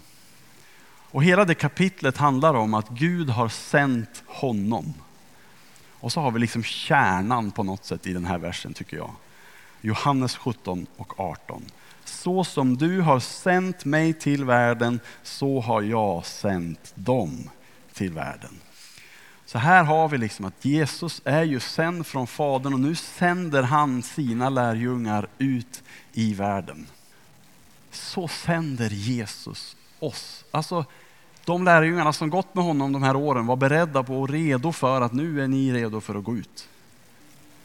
Och 1.13 1.25
hela 1.25 1.45
det 1.45 1.55
kapitlet 1.55 2.17
handlar 2.17 2.55
om 2.55 2.75
att 2.75 2.89
Gud 2.89 3.31
har 3.31 3.49
sänt 3.49 4.23
honom. 4.27 4.95
Och 5.91 6.13
så 6.13 6.21
har 6.21 6.31
vi 6.31 6.41
liksom 6.41 6.63
kärnan 6.63 7.51
på 7.51 7.63
något 7.63 7.85
sätt 7.85 8.07
i 8.07 8.13
den 8.13 8.25
här 8.25 8.39
versen 8.39 8.75
tycker 8.75 8.97
jag. 8.97 9.11
Johannes 9.81 10.37
17 10.37 10.87
och 10.97 11.21
18. 11.21 11.63
Så 12.05 12.45
som 12.45 12.77
du 12.77 13.01
har 13.01 13.21
sänt 13.21 13.85
mig 13.85 14.13
till 14.13 14.45
världen, 14.45 15.01
så 15.23 15.61
har 15.61 15.83
jag 15.83 16.27
sänt 16.27 16.93
dem 16.95 17.51
till 17.93 18.13
världen. 18.13 18.61
Så 19.47 19.59
här 19.59 19.85
har 19.85 20.09
vi 20.09 20.19
liksom 20.19 20.45
att 20.45 20.65
Jesus 20.65 21.23
är 21.25 21.43
ju 21.43 21.61
sänd 21.61 22.07
från 22.07 22.27
Fadern 22.27 22.75
och 22.75 22.81
nu 22.81 22.95
sänder 22.95 23.63
han 23.63 24.03
sina 24.03 24.49
lärjungar 24.49 25.27
ut 25.39 25.83
i 26.13 26.35
världen. 26.35 26.87
Så 27.91 28.29
sänder 28.29 28.91
Jesus 28.91 29.77
oss. 29.99 30.45
Alltså 30.51 30.85
de 31.45 31.65
lärjungarna 31.65 32.13
som 32.13 32.31
gått 32.31 32.55
med 32.55 32.65
honom 32.65 32.93
de 32.93 33.03
här 33.03 33.17
åren 33.17 33.47
var 33.47 33.57
beredda 33.57 34.03
på 34.03 34.21
och 34.21 34.29
redo 34.29 34.73
för 34.73 35.01
att 35.01 35.13
nu 35.13 35.43
är 35.43 35.49
ni 35.49 35.73
redo 35.73 36.01
för 36.01 36.15
att 36.15 36.25
gå 36.25 36.37
ut. 36.37 36.69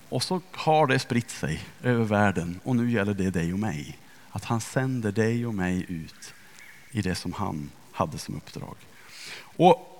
Och 0.09 0.23
så 0.23 0.41
har 0.51 0.87
det 0.87 0.99
spritt 0.99 1.29
sig 1.29 1.63
över 1.83 2.03
världen 2.03 2.59
och 2.63 2.75
nu 2.75 2.91
gäller 2.91 3.13
det 3.13 3.29
dig 3.29 3.53
och 3.53 3.59
mig. 3.59 3.97
Att 4.29 4.45
han 4.45 4.61
sänder 4.61 5.11
dig 5.11 5.45
och 5.45 5.53
mig 5.53 5.85
ut 5.87 6.33
i 6.91 7.01
det 7.01 7.15
som 7.15 7.33
han 7.33 7.69
hade 7.91 8.17
som 8.17 8.35
uppdrag. 8.35 8.75
Och 9.39 9.93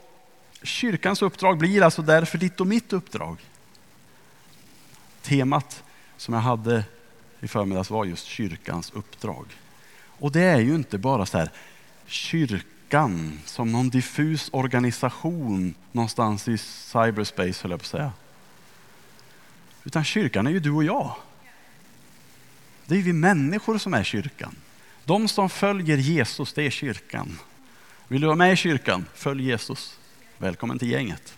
Kyrkans 0.63 1.21
uppdrag 1.21 1.57
blir 1.57 1.81
alltså 1.81 2.01
därför 2.01 2.37
ditt 2.37 2.59
och 2.59 2.67
mitt 2.67 2.93
uppdrag. 2.93 3.37
Temat 5.21 5.83
som 6.17 6.33
jag 6.33 6.41
hade 6.41 6.83
i 7.39 7.47
förmiddags 7.47 7.89
var 7.89 8.05
just 8.05 8.25
kyrkans 8.25 8.91
uppdrag. 8.91 9.45
Och 9.99 10.31
det 10.31 10.41
är 10.41 10.59
ju 10.59 10.75
inte 10.75 10.97
bara 10.97 11.25
så 11.25 11.37
här 11.37 11.49
kyrkan 12.87 13.39
som 13.45 13.71
någon 13.71 13.89
diffus 13.89 14.49
organisation 14.53 15.75
någonstans 15.91 16.47
i 16.47 16.57
cyberspace 16.57 17.63
höll 17.63 17.71
jag 17.71 17.79
på 17.79 17.83
att 17.83 17.85
säga. 17.85 18.11
Utan 19.83 20.03
kyrkan 20.03 20.47
är 20.47 20.51
ju 20.51 20.59
du 20.59 20.71
och 20.71 20.83
jag. 20.83 21.15
Det 22.85 22.95
är 22.95 23.01
vi 23.01 23.13
människor 23.13 23.77
som 23.77 23.93
är 23.93 24.03
kyrkan. 24.03 24.55
De 25.05 25.27
som 25.27 25.49
följer 25.49 25.97
Jesus, 25.97 26.53
det 26.53 26.63
är 26.63 26.69
kyrkan. 26.69 27.39
Vill 28.07 28.21
du 28.21 28.27
vara 28.27 28.37
med 28.37 28.53
i 28.53 28.55
kyrkan? 28.55 29.05
Följ 29.13 29.43
Jesus. 29.43 29.97
Välkommen 30.37 30.79
till 30.79 30.91
gänget. 30.91 31.37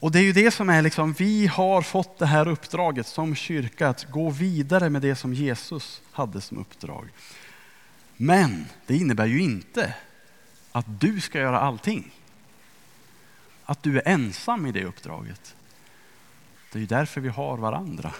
Och 0.00 0.12
det 0.12 0.18
är 0.18 0.22
ju 0.22 0.32
det 0.32 0.50
som 0.50 0.68
är 0.68 0.82
liksom, 0.82 1.12
vi 1.12 1.46
har 1.46 1.82
fått 1.82 2.18
det 2.18 2.26
här 2.26 2.48
uppdraget 2.48 3.06
som 3.06 3.34
kyrka 3.34 3.88
att 3.88 4.10
gå 4.10 4.30
vidare 4.30 4.90
med 4.90 5.02
det 5.02 5.16
som 5.16 5.34
Jesus 5.34 6.02
hade 6.12 6.40
som 6.40 6.58
uppdrag. 6.58 7.08
Men 8.16 8.64
det 8.86 8.96
innebär 8.96 9.26
ju 9.26 9.40
inte 9.40 9.94
att 10.72 11.00
du 11.00 11.20
ska 11.20 11.38
göra 11.38 11.60
allting. 11.60 12.10
Att 13.64 13.82
du 13.82 13.98
är 13.98 14.08
ensam 14.08 14.66
i 14.66 14.72
det 14.72 14.84
uppdraget. 14.84 15.56
Det 16.72 16.78
är 16.78 16.80
ju 16.80 16.86
därför 16.86 17.20
vi 17.20 17.28
har 17.28 17.56
varandra. 17.56 18.12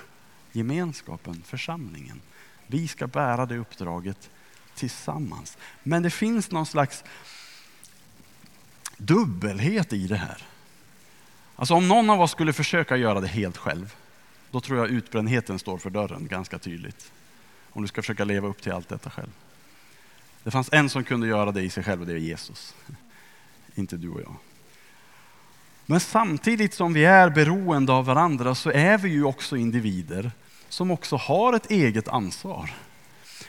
Gemenskapen, 0.52 1.42
församlingen. 1.46 2.20
Vi 2.66 2.88
ska 2.88 3.06
bära 3.06 3.46
det 3.46 3.56
uppdraget 3.56 4.30
tillsammans. 4.74 5.58
Men 5.82 6.02
det 6.02 6.10
finns 6.10 6.50
någon 6.50 6.66
slags 6.66 7.04
dubbelhet 8.96 9.92
i 9.92 10.06
det 10.06 10.16
här. 10.16 10.42
Alltså 11.56 11.74
om 11.74 11.88
någon 11.88 12.10
av 12.10 12.20
oss 12.20 12.30
skulle 12.30 12.52
försöka 12.52 12.96
göra 12.96 13.20
det 13.20 13.28
helt 13.28 13.56
själv, 13.56 13.94
då 14.50 14.60
tror 14.60 14.78
jag 14.78 14.88
utbrändheten 14.88 15.58
står 15.58 15.78
för 15.78 15.90
dörren 15.90 16.26
ganska 16.26 16.58
tydligt. 16.58 17.12
Om 17.70 17.82
du 17.82 17.88
ska 17.88 18.02
försöka 18.02 18.24
leva 18.24 18.48
upp 18.48 18.62
till 18.62 18.72
allt 18.72 18.88
detta 18.88 19.10
själv. 19.10 19.30
Det 20.46 20.50
fanns 20.50 20.68
en 20.72 20.90
som 20.90 21.04
kunde 21.04 21.26
göra 21.26 21.52
det 21.52 21.62
i 21.62 21.70
sig 21.70 21.84
själv 21.84 22.00
och 22.00 22.06
det 22.06 22.12
är 22.12 22.16
Jesus. 22.16 22.74
Inte 23.74 23.96
du 23.96 24.10
och 24.10 24.20
jag. 24.20 24.36
Men 25.86 26.00
samtidigt 26.00 26.74
som 26.74 26.92
vi 26.92 27.04
är 27.04 27.30
beroende 27.30 27.92
av 27.92 28.04
varandra 28.04 28.54
så 28.54 28.70
är 28.70 28.98
vi 28.98 29.08
ju 29.08 29.24
också 29.24 29.56
individer 29.56 30.30
som 30.68 30.90
också 30.90 31.16
har 31.16 31.52
ett 31.52 31.70
eget 31.70 32.08
ansvar. 32.08 32.70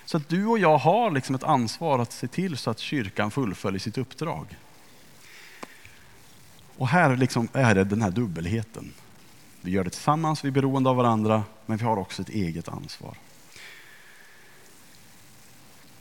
Så 0.05 0.17
att 0.17 0.29
du 0.29 0.45
och 0.45 0.59
jag 0.59 0.77
har 0.77 1.11
liksom 1.11 1.35
ett 1.35 1.43
ansvar 1.43 1.99
att 1.99 2.11
se 2.11 2.27
till 2.27 2.57
så 2.57 2.69
att 2.69 2.79
kyrkan 2.79 3.31
fullföljer 3.31 3.79
sitt 3.79 3.97
uppdrag. 3.97 4.57
Och 6.77 6.87
här 6.87 7.15
liksom 7.15 7.47
är 7.53 7.75
det 7.75 7.83
den 7.83 8.01
här 8.01 8.11
dubbelheten. 8.11 8.93
Vi 9.61 9.71
gör 9.71 9.83
det 9.83 9.89
tillsammans, 9.89 10.43
vi 10.45 10.47
är 10.47 10.51
beroende 10.51 10.89
av 10.89 10.95
varandra, 10.95 11.43
men 11.65 11.77
vi 11.77 11.85
har 11.85 11.97
också 11.97 12.21
ett 12.21 12.29
eget 12.29 12.69
ansvar. 12.69 13.17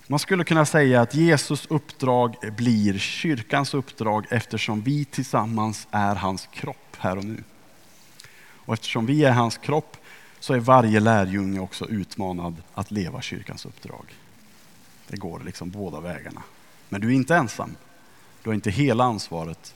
Man 0.08 0.18
skulle 0.18 0.44
kunna 0.44 0.66
säga 0.66 1.00
att 1.00 1.14
Jesus 1.14 1.66
uppdrag 1.66 2.36
blir 2.56 2.98
kyrkans 2.98 3.74
uppdrag 3.74 4.26
eftersom 4.30 4.80
vi 4.80 5.04
tillsammans 5.04 5.88
är 5.90 6.14
hans 6.14 6.48
kropp 6.52 6.96
här 6.98 7.18
och 7.18 7.24
nu. 7.24 7.42
Och 8.38 8.74
eftersom 8.74 9.06
vi 9.06 9.24
är 9.24 9.32
hans 9.32 9.56
kropp 9.56 9.96
så 10.40 10.54
är 10.54 10.58
varje 10.58 11.00
lärjunge 11.00 11.60
också 11.60 11.88
utmanad 11.88 12.62
att 12.74 12.90
leva 12.90 13.22
kyrkans 13.22 13.66
uppdrag. 13.66 14.14
Det 15.08 15.16
går 15.16 15.40
liksom 15.40 15.70
båda 15.70 16.00
vägarna. 16.00 16.42
Men 16.88 17.00
du 17.00 17.08
är 17.08 17.12
inte 17.12 17.36
ensam. 17.36 17.76
Du 18.42 18.50
har 18.50 18.54
inte 18.54 18.70
hela 18.70 19.04
ansvaret, 19.04 19.74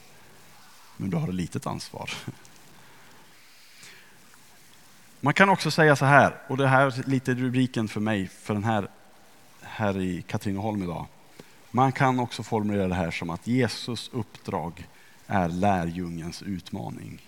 men 0.96 1.10
du 1.10 1.16
har 1.16 1.28
ett 1.28 1.34
litet 1.34 1.66
ansvar. 1.66 2.10
Man 5.20 5.34
kan 5.34 5.48
också 5.48 5.70
säga 5.70 5.96
så 5.96 6.04
här, 6.04 6.36
och 6.48 6.56
det 6.56 6.68
här 6.68 6.86
är 6.86 7.08
lite 7.08 7.34
rubriken 7.34 7.88
för 7.88 8.00
mig 8.00 8.28
för 8.28 8.54
den 8.54 8.64
här, 8.64 8.88
här 9.80 10.00
i 10.00 10.22
Katrineholm 10.22 10.82
idag. 10.82 11.06
Man 11.70 11.92
kan 11.92 12.18
också 12.18 12.42
formulera 12.42 12.88
det 12.88 12.94
här 12.94 13.10
som 13.10 13.30
att 13.30 13.46
Jesus 13.46 14.10
uppdrag 14.12 14.86
är 15.26 15.48
lärjungens 15.48 16.42
utmaning. 16.42 17.26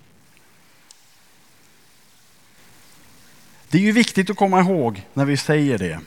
Det 3.68 3.78
är 3.78 3.82
ju 3.82 3.92
viktigt 3.92 4.30
att 4.30 4.37
komma 4.37 4.61
ihåg 4.61 5.06
när 5.14 5.25
vi 5.25 5.37
säger 5.37 5.78
det, 5.78 6.00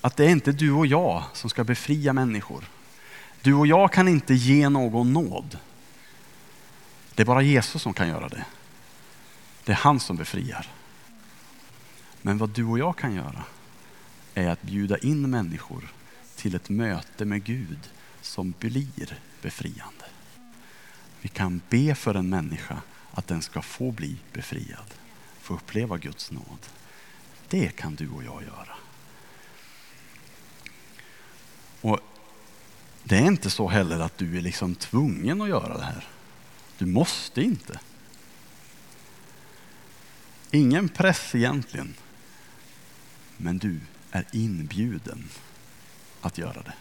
att 0.00 0.16
det 0.16 0.24
är 0.24 0.28
inte 0.28 0.52
du 0.52 0.72
och 0.72 0.86
jag 0.86 1.22
som 1.32 1.50
ska 1.50 1.64
befria 1.64 2.12
människor. 2.12 2.64
Du 3.42 3.54
och 3.54 3.66
jag 3.66 3.92
kan 3.92 4.08
inte 4.08 4.34
ge 4.34 4.68
någon 4.68 5.12
nåd. 5.12 5.58
Det 7.14 7.22
är 7.22 7.26
bara 7.26 7.42
Jesus 7.42 7.82
som 7.82 7.94
kan 7.94 8.08
göra 8.08 8.28
det. 8.28 8.44
Det 9.64 9.72
är 9.72 9.76
han 9.76 10.00
som 10.00 10.16
befriar. 10.16 10.70
Men 12.22 12.38
vad 12.38 12.50
du 12.50 12.64
och 12.64 12.78
jag 12.78 12.96
kan 12.96 13.14
göra 13.14 13.44
är 14.36 14.48
att 14.48 14.62
bjuda 14.62 14.98
in 14.98 15.30
människor 15.30 15.92
till 16.36 16.54
ett 16.54 16.68
möte 16.68 17.24
med 17.24 17.44
Gud 17.44 17.78
som 18.20 18.54
blir 18.58 19.18
befriande. 19.42 20.04
Vi 21.20 21.28
kan 21.28 21.60
be 21.68 21.94
för 21.94 22.14
en 22.14 22.28
människa 22.28 22.82
att 23.12 23.26
den 23.26 23.42
ska 23.42 23.62
få 23.62 23.90
bli 23.90 24.16
befriad, 24.32 24.94
få 25.40 25.54
uppleva 25.54 25.98
Guds 25.98 26.30
nåd. 26.30 26.66
Det 27.48 27.68
kan 27.68 27.94
du 27.94 28.08
och 28.08 28.24
jag 28.24 28.42
göra. 28.42 28.76
Och 31.80 32.00
Det 33.04 33.16
är 33.16 33.26
inte 33.26 33.50
så 33.50 33.68
heller 33.68 34.00
att 34.00 34.18
du 34.18 34.36
är 34.36 34.40
liksom 34.40 34.74
tvungen 34.74 35.42
att 35.42 35.48
göra 35.48 35.78
det 35.78 35.84
här. 35.84 36.08
Du 36.78 36.86
måste 36.86 37.42
inte. 37.42 37.80
Ingen 40.50 40.88
press 40.88 41.34
egentligen. 41.34 41.94
Men 43.36 43.58
du 43.58 43.80
är 44.10 44.24
inbjuden 44.32 45.28
att 46.20 46.38
göra 46.38 46.62
det. 46.62 46.74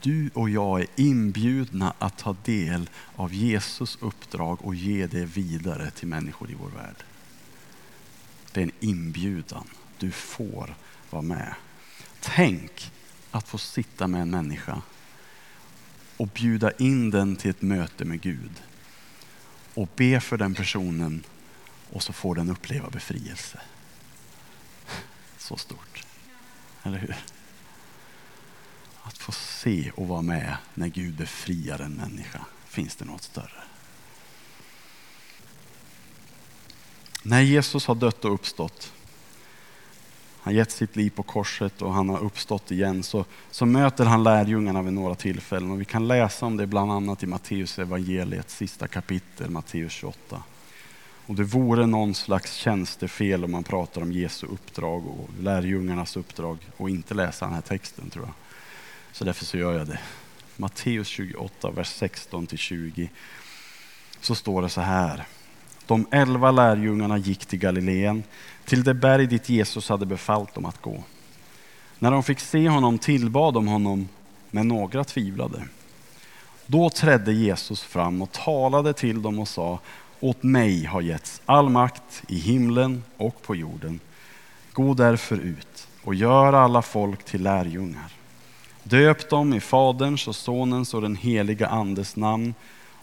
Du 0.00 0.30
och 0.34 0.50
jag 0.50 0.80
är 0.80 0.86
inbjudna 0.96 1.94
att 1.98 2.18
ta 2.18 2.36
del 2.44 2.90
av 3.16 3.34
Jesus 3.34 3.98
uppdrag 4.00 4.58
och 4.64 4.74
ge 4.74 5.06
det 5.06 5.24
vidare 5.24 5.90
till 5.90 6.08
människor 6.08 6.50
i 6.50 6.54
vår 6.54 6.70
värld. 6.70 7.04
Det 8.52 8.60
är 8.60 8.64
en 8.64 8.72
inbjudan. 8.80 9.68
Du 9.98 10.10
får 10.10 10.74
vara 11.10 11.22
med. 11.22 11.54
Tänk 12.20 12.92
att 13.30 13.48
få 13.48 13.58
sitta 13.58 14.06
med 14.06 14.22
en 14.22 14.30
människa 14.30 14.82
och 16.16 16.28
bjuda 16.28 16.70
in 16.70 17.10
den 17.10 17.36
till 17.36 17.50
ett 17.50 17.62
möte 17.62 18.04
med 18.04 18.20
Gud 18.20 18.62
och 19.74 19.88
be 19.96 20.20
för 20.20 20.36
den 20.36 20.54
personen 20.54 21.24
och 21.90 22.02
så 22.02 22.12
får 22.12 22.34
den 22.34 22.50
uppleva 22.50 22.90
befrielse. 22.90 23.60
Så 25.38 25.56
stort. 25.56 26.07
Eller 26.82 26.98
hur? 26.98 27.16
Att 29.02 29.18
få 29.18 29.32
se 29.32 29.90
och 29.94 30.08
vara 30.08 30.22
med 30.22 30.56
när 30.74 30.88
Gud 30.88 31.14
befriar 31.14 31.78
en 31.78 31.92
människa. 31.92 32.40
Finns 32.66 32.96
det 32.96 33.04
något 33.04 33.22
större? 33.22 33.62
När 37.22 37.40
Jesus 37.40 37.86
har 37.86 37.94
dött 37.94 38.24
och 38.24 38.34
uppstått, 38.34 38.92
han 40.40 40.54
gett 40.54 40.70
sitt 40.70 40.96
liv 40.96 41.10
på 41.10 41.22
korset 41.22 41.82
och 41.82 41.92
han 41.92 42.08
har 42.08 42.18
uppstått 42.18 42.70
igen, 42.70 43.02
så, 43.02 43.24
så 43.50 43.66
möter 43.66 44.04
han 44.04 44.22
lärjungarna 44.22 44.82
vid 44.82 44.92
några 44.92 45.14
tillfällen. 45.14 45.70
Och 45.70 45.80
vi 45.80 45.84
kan 45.84 46.08
läsa 46.08 46.46
om 46.46 46.56
det 46.56 46.66
bland 46.66 46.92
annat 46.92 47.22
i 47.22 47.26
Matteus 47.26 47.78
evangeliet, 47.78 48.50
sista 48.50 48.88
kapitel, 48.88 49.50
Matteus 49.50 49.92
28. 49.92 50.42
Och 51.28 51.34
det 51.34 51.44
vore 51.44 51.86
någon 51.86 52.14
slags 52.14 52.54
tjänstefel 52.54 53.44
om 53.44 53.50
man 53.50 53.64
pratar 53.64 54.02
om 54.02 54.12
Jesu 54.12 54.46
uppdrag 54.46 55.06
och 55.06 55.28
lärjungarnas 55.40 56.16
uppdrag 56.16 56.58
och 56.76 56.90
inte 56.90 57.14
läsa 57.14 57.44
den 57.44 57.54
här 57.54 57.60
texten 57.60 58.10
tror 58.10 58.24
jag. 58.24 58.34
Så 59.12 59.24
därför 59.24 59.44
så 59.44 59.58
gör 59.58 59.78
jag 59.78 59.86
det. 59.86 59.98
Matteus 60.56 61.08
28, 61.08 61.70
vers 61.70 61.88
16 61.88 62.46
20. 62.46 63.10
Så 64.20 64.34
står 64.34 64.62
det 64.62 64.68
så 64.68 64.80
här. 64.80 65.24
De 65.86 66.06
elva 66.10 66.50
lärjungarna 66.50 67.18
gick 67.18 67.46
till 67.46 67.58
Galileen, 67.58 68.22
till 68.64 68.84
det 68.84 68.94
berg 68.94 69.26
dit 69.26 69.48
Jesus 69.48 69.88
hade 69.88 70.06
befallt 70.06 70.54
dem 70.54 70.64
att 70.64 70.82
gå. 70.82 71.02
När 71.98 72.10
de 72.10 72.22
fick 72.22 72.40
se 72.40 72.68
honom 72.68 72.98
tillbad 72.98 73.54
de 73.54 73.68
honom, 73.68 74.08
men 74.50 74.68
några 74.68 75.04
tvivlade. 75.04 75.62
Då 76.66 76.90
trädde 76.90 77.32
Jesus 77.32 77.82
fram 77.82 78.22
och 78.22 78.32
talade 78.32 78.92
till 78.92 79.22
dem 79.22 79.38
och 79.38 79.48
sa, 79.48 79.78
åt 80.20 80.42
mig 80.42 80.84
har 80.84 81.00
getts 81.00 81.42
all 81.46 81.68
makt 81.68 82.22
i 82.28 82.38
himlen 82.38 83.04
och 83.16 83.42
på 83.42 83.56
jorden. 83.56 84.00
Gå 84.72 84.94
därför 84.94 85.38
ut 85.38 85.88
och 86.04 86.14
gör 86.14 86.52
alla 86.52 86.82
folk 86.82 87.24
till 87.24 87.42
lärjungar. 87.42 88.12
Döp 88.82 89.30
dem 89.30 89.54
i 89.54 89.60
Faderns 89.60 90.28
och 90.28 90.36
Sonens 90.36 90.94
och 90.94 91.02
den 91.02 91.16
heliga 91.16 91.66
Andes 91.66 92.16
namn 92.16 92.54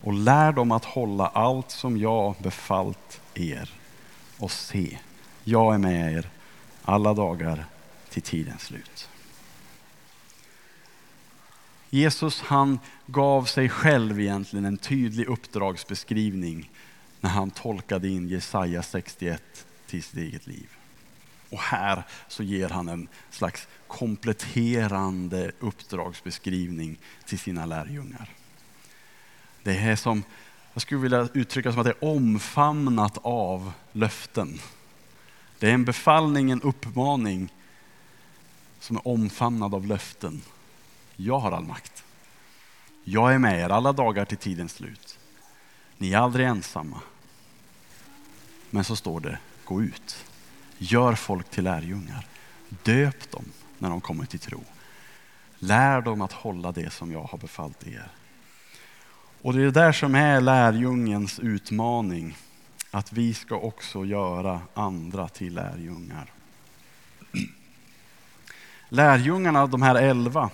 och 0.02 0.14
lär 0.14 0.52
dem 0.52 0.72
att 0.72 0.86
hålla 0.86 1.28
allt 1.28 1.72
som 1.72 1.98
jag 1.98 2.36
befallt 2.40 3.22
er. 3.34 3.70
Och 4.38 4.52
se, 4.52 4.98
jag 5.44 5.74
är 5.74 5.78
med 5.78 6.14
er 6.14 6.30
alla 6.84 7.14
dagar 7.14 7.66
till 8.10 8.22
tidens 8.22 8.62
slut. 8.62 9.10
Jesus 11.90 12.42
han 12.42 12.80
gav 13.06 13.44
sig 13.44 13.70
själv 13.70 14.20
egentligen 14.20 14.66
en 14.66 14.78
tydlig 14.78 15.28
uppdragsbeskrivning 15.28 16.70
när 17.26 17.32
han 17.32 17.52
tolkade 17.52 18.08
in 18.08 18.28
Jesaja 18.28 18.84
61 18.84 19.66
till 19.88 20.04
sitt 20.04 20.18
eget 20.18 20.48
liv. 20.48 20.70
Och 21.50 21.60
här 21.60 22.04
så 22.28 22.44
ger 22.44 22.70
han 22.70 22.90
en 22.90 23.08
slags 23.30 23.68
kompletterande 23.88 25.52
uppdragsbeskrivning 25.60 26.98
till 27.26 27.40
sina 27.40 27.66
lärjungar. 27.66 28.30
Det 29.64 29.78
är 29.78 29.96
som, 29.96 30.24
jag 30.74 30.82
skulle 30.82 31.02
vilja 31.02 31.28
uttrycka 31.34 31.72
som 31.72 31.80
att 31.80 31.86
det 31.86 31.92
är 32.02 32.04
omfamnat 32.04 33.18
av 33.22 33.72
löften. 33.92 34.60
Det 35.60 35.70
är 35.70 35.74
en 35.74 35.86
befallning, 35.86 36.52
en 36.52 36.62
uppmaning 36.62 37.54
som 38.80 38.96
är 38.96 39.08
omfamnad 39.08 39.76
av 39.76 39.86
löften. 39.86 40.42
Jag 41.16 41.40
har 41.40 41.52
all 41.52 41.66
makt. 41.66 42.04
Jag 43.04 43.34
är 43.34 43.38
med 43.38 43.60
er 43.60 43.70
alla 43.70 43.94
dagar 43.94 44.26
till 44.26 44.38
tidens 44.38 44.74
slut. 44.74 45.20
Ni 45.98 46.14
är 46.14 46.18
aldrig 46.18 46.48
ensamma. 46.48 47.02
Men 48.76 48.84
så 48.84 48.96
står 48.96 49.20
det, 49.20 49.38
gå 49.66 49.82
ut. 49.82 50.26
Gör 50.78 51.16
folk 51.16 51.50
till 51.50 51.64
lärjungar. 51.64 52.28
Döp 52.84 53.32
dem 53.32 53.46
när 53.78 53.90
de 53.90 54.02
kommer 54.02 54.26
till 54.26 54.40
tro. 54.40 54.64
Lär 55.60 56.02
dem 56.02 56.22
att 56.22 56.32
hålla 56.32 56.72
det 56.72 56.94
som 56.94 57.12
jag 57.12 57.24
har 57.24 57.38
befallt 57.38 57.88
er. 57.88 58.08
Och 59.42 59.54
det 59.54 59.62
är 59.62 59.66
det 59.66 59.72
där 59.72 59.92
som 59.92 60.16
är 60.16 60.42
lärjungens 60.42 61.40
utmaning. 61.40 62.38
Att 62.92 63.14
vi 63.14 63.34
ska 63.34 63.56
också 63.56 64.06
göra 64.06 64.62
andra 64.74 65.28
till 65.28 65.54
lärjungar. 65.54 66.32
Lärjungarna, 68.90 69.68
de 69.68 69.82
här 69.82 69.96
elva, 69.96 70.50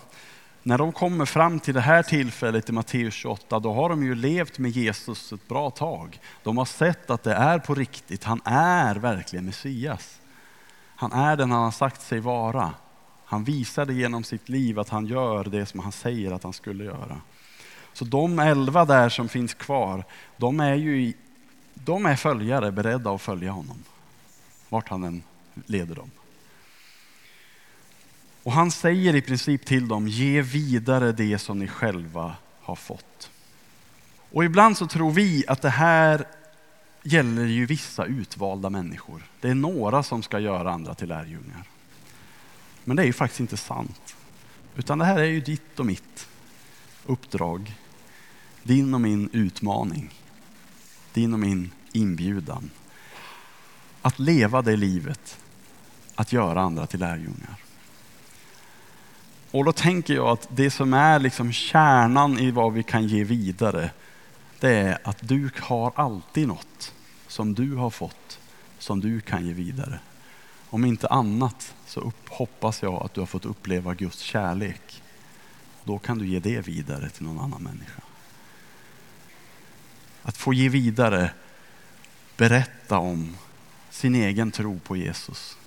när 0.64 0.78
de 0.78 0.92
kommer 0.92 1.26
fram 1.26 1.60
till 1.60 1.74
det 1.74 1.82
här 1.82 2.04
tillfället 2.04 2.70
i 2.70 2.72
Matteus 2.72 3.14
28, 3.14 3.60
då 3.60 3.74
har 3.74 3.90
de 3.90 4.04
ju 4.04 4.16
levt 4.16 4.60
med 4.60 4.72
Jesus 4.72 5.34
ett 5.34 5.48
bra 5.48 5.70
tag. 5.70 6.20
De 6.44 6.58
har 6.58 6.66
sett 6.66 7.10
att 7.10 7.24
det 7.24 7.34
är 7.34 7.60
på 7.60 7.76
riktigt, 7.76 8.24
han 8.24 8.42
är 8.46 8.96
verkligen 8.96 9.46
Messias. 9.46 10.20
Han 10.96 11.12
är 11.12 11.38
den 11.38 11.52
han 11.52 11.64
har 11.64 11.72
sagt 11.72 12.02
sig 12.02 12.20
vara. 12.20 12.74
Han 13.26 13.44
visade 13.44 13.94
genom 13.94 14.24
sitt 14.24 14.50
liv 14.50 14.80
att 14.80 14.90
han 14.90 15.06
gör 15.06 15.44
det 15.44 15.66
som 15.66 15.80
han 15.80 15.92
säger 15.92 16.32
att 16.32 16.44
han 16.44 16.54
skulle 16.54 16.84
göra. 16.84 17.22
Så 17.94 18.06
de 18.06 18.40
elva 18.40 18.86
där 18.86 19.10
som 19.10 19.30
finns 19.30 19.54
kvar, 19.54 20.04
de 20.38 20.60
är 20.60 20.76
ju 20.76 21.14
de 21.74 22.06
är 22.06 22.16
följare 22.16 22.72
beredda 22.72 23.12
att 23.12 23.22
följa 23.22 23.52
honom. 23.52 23.84
Vart 24.70 24.90
han 24.90 25.04
än 25.04 25.24
leder 25.66 25.96
dem. 25.96 26.12
Och 28.44 28.52
han 28.52 28.72
säger 28.72 29.16
i 29.16 29.22
princip 29.22 29.66
till 29.66 29.88
dem, 29.88 30.08
ge 30.08 30.42
vidare 30.42 31.12
det 31.12 31.40
som 31.40 31.60
ni 31.60 31.68
själva 31.68 32.36
har 32.62 32.76
fått. 32.76 33.32
Och 34.32 34.46
ibland 34.46 34.78
så 34.78 34.88
tror 34.88 35.12
vi 35.12 35.44
att 35.48 35.62
det 35.62 35.70
här 35.70 36.26
gäller 37.04 37.46
ju 37.46 37.66
vissa 37.66 38.06
utvalda 38.06 38.70
människor. 38.70 39.24
Det 39.42 39.50
är 39.50 39.56
några 39.56 40.04
som 40.04 40.24
ska 40.24 40.40
göra 40.40 40.72
andra 40.72 40.96
till 40.96 41.10
lärjungar. 41.10 41.64
Men 42.84 42.96
det 42.96 43.04
är 43.04 43.08
ju 43.08 43.14
faktiskt 43.14 43.40
inte 43.40 43.58
sant. 43.58 44.16
Utan 44.76 44.98
det 44.98 45.06
här 45.06 45.20
är 45.20 45.26
ju 45.26 45.42
ditt 45.42 45.80
och 45.80 45.86
mitt 45.86 46.28
uppdrag. 47.06 47.74
Din 48.64 48.94
och 48.94 49.02
min 49.02 49.30
utmaning. 49.34 50.14
Din 51.14 51.34
och 51.34 51.40
min 51.40 51.72
inbjudan. 51.92 52.70
Att 54.02 54.20
leva 54.20 54.62
det 54.62 54.76
livet, 54.76 55.40
att 56.16 56.34
göra 56.34 56.62
andra 56.62 56.88
till 56.88 57.00
lärjungar. 57.00 57.56
Och 59.52 59.66
då 59.66 59.72
tänker 59.72 60.14
jag 60.14 60.28
att 60.28 60.48
det 60.52 60.72
som 60.72 60.94
är 60.94 61.20
liksom 61.20 61.52
kärnan 61.52 62.40
i 62.40 62.52
vad 62.52 62.74
vi 62.74 62.84
kan 62.84 63.08
ge 63.08 63.24
vidare, 63.24 63.92
det 64.60 64.76
är 64.76 64.98
att 65.04 65.18
du 65.22 65.50
har 65.60 65.92
alltid 65.96 66.48
något 66.48 66.94
som 67.28 67.54
du 67.54 67.76
har 67.76 67.90
fått, 67.90 68.40
som 68.80 69.00
du 69.00 69.22
kan 69.22 69.46
ge 69.46 69.54
vidare. 69.54 70.00
Om 70.70 70.86
inte 70.86 71.08
annat 71.08 71.76
så 71.86 72.00
upp, 72.00 72.30
hoppas 72.30 72.82
jag 72.82 72.94
att 72.94 73.14
du 73.14 73.22
har 73.22 73.26
fått 73.26 73.46
uppleva 73.46 73.94
Guds 73.94 74.20
kärlek. 74.20 75.04
Då 75.84 75.98
kan 75.98 76.18
du 76.18 76.28
ge 76.28 76.40
det 76.40 76.68
vidare 76.68 77.10
till 77.10 77.24
någon 77.24 77.40
annan 77.40 77.64
människa. 77.64 78.02
Att 80.24 80.38
få 80.38 80.54
ge 80.54 80.70
vidare, 80.70 81.32
berätta 82.38 82.98
om 82.98 83.38
sin 83.90 84.16
egen 84.16 84.52
tro 84.52 84.80
på 84.80 84.98
Jesus. 84.98 85.58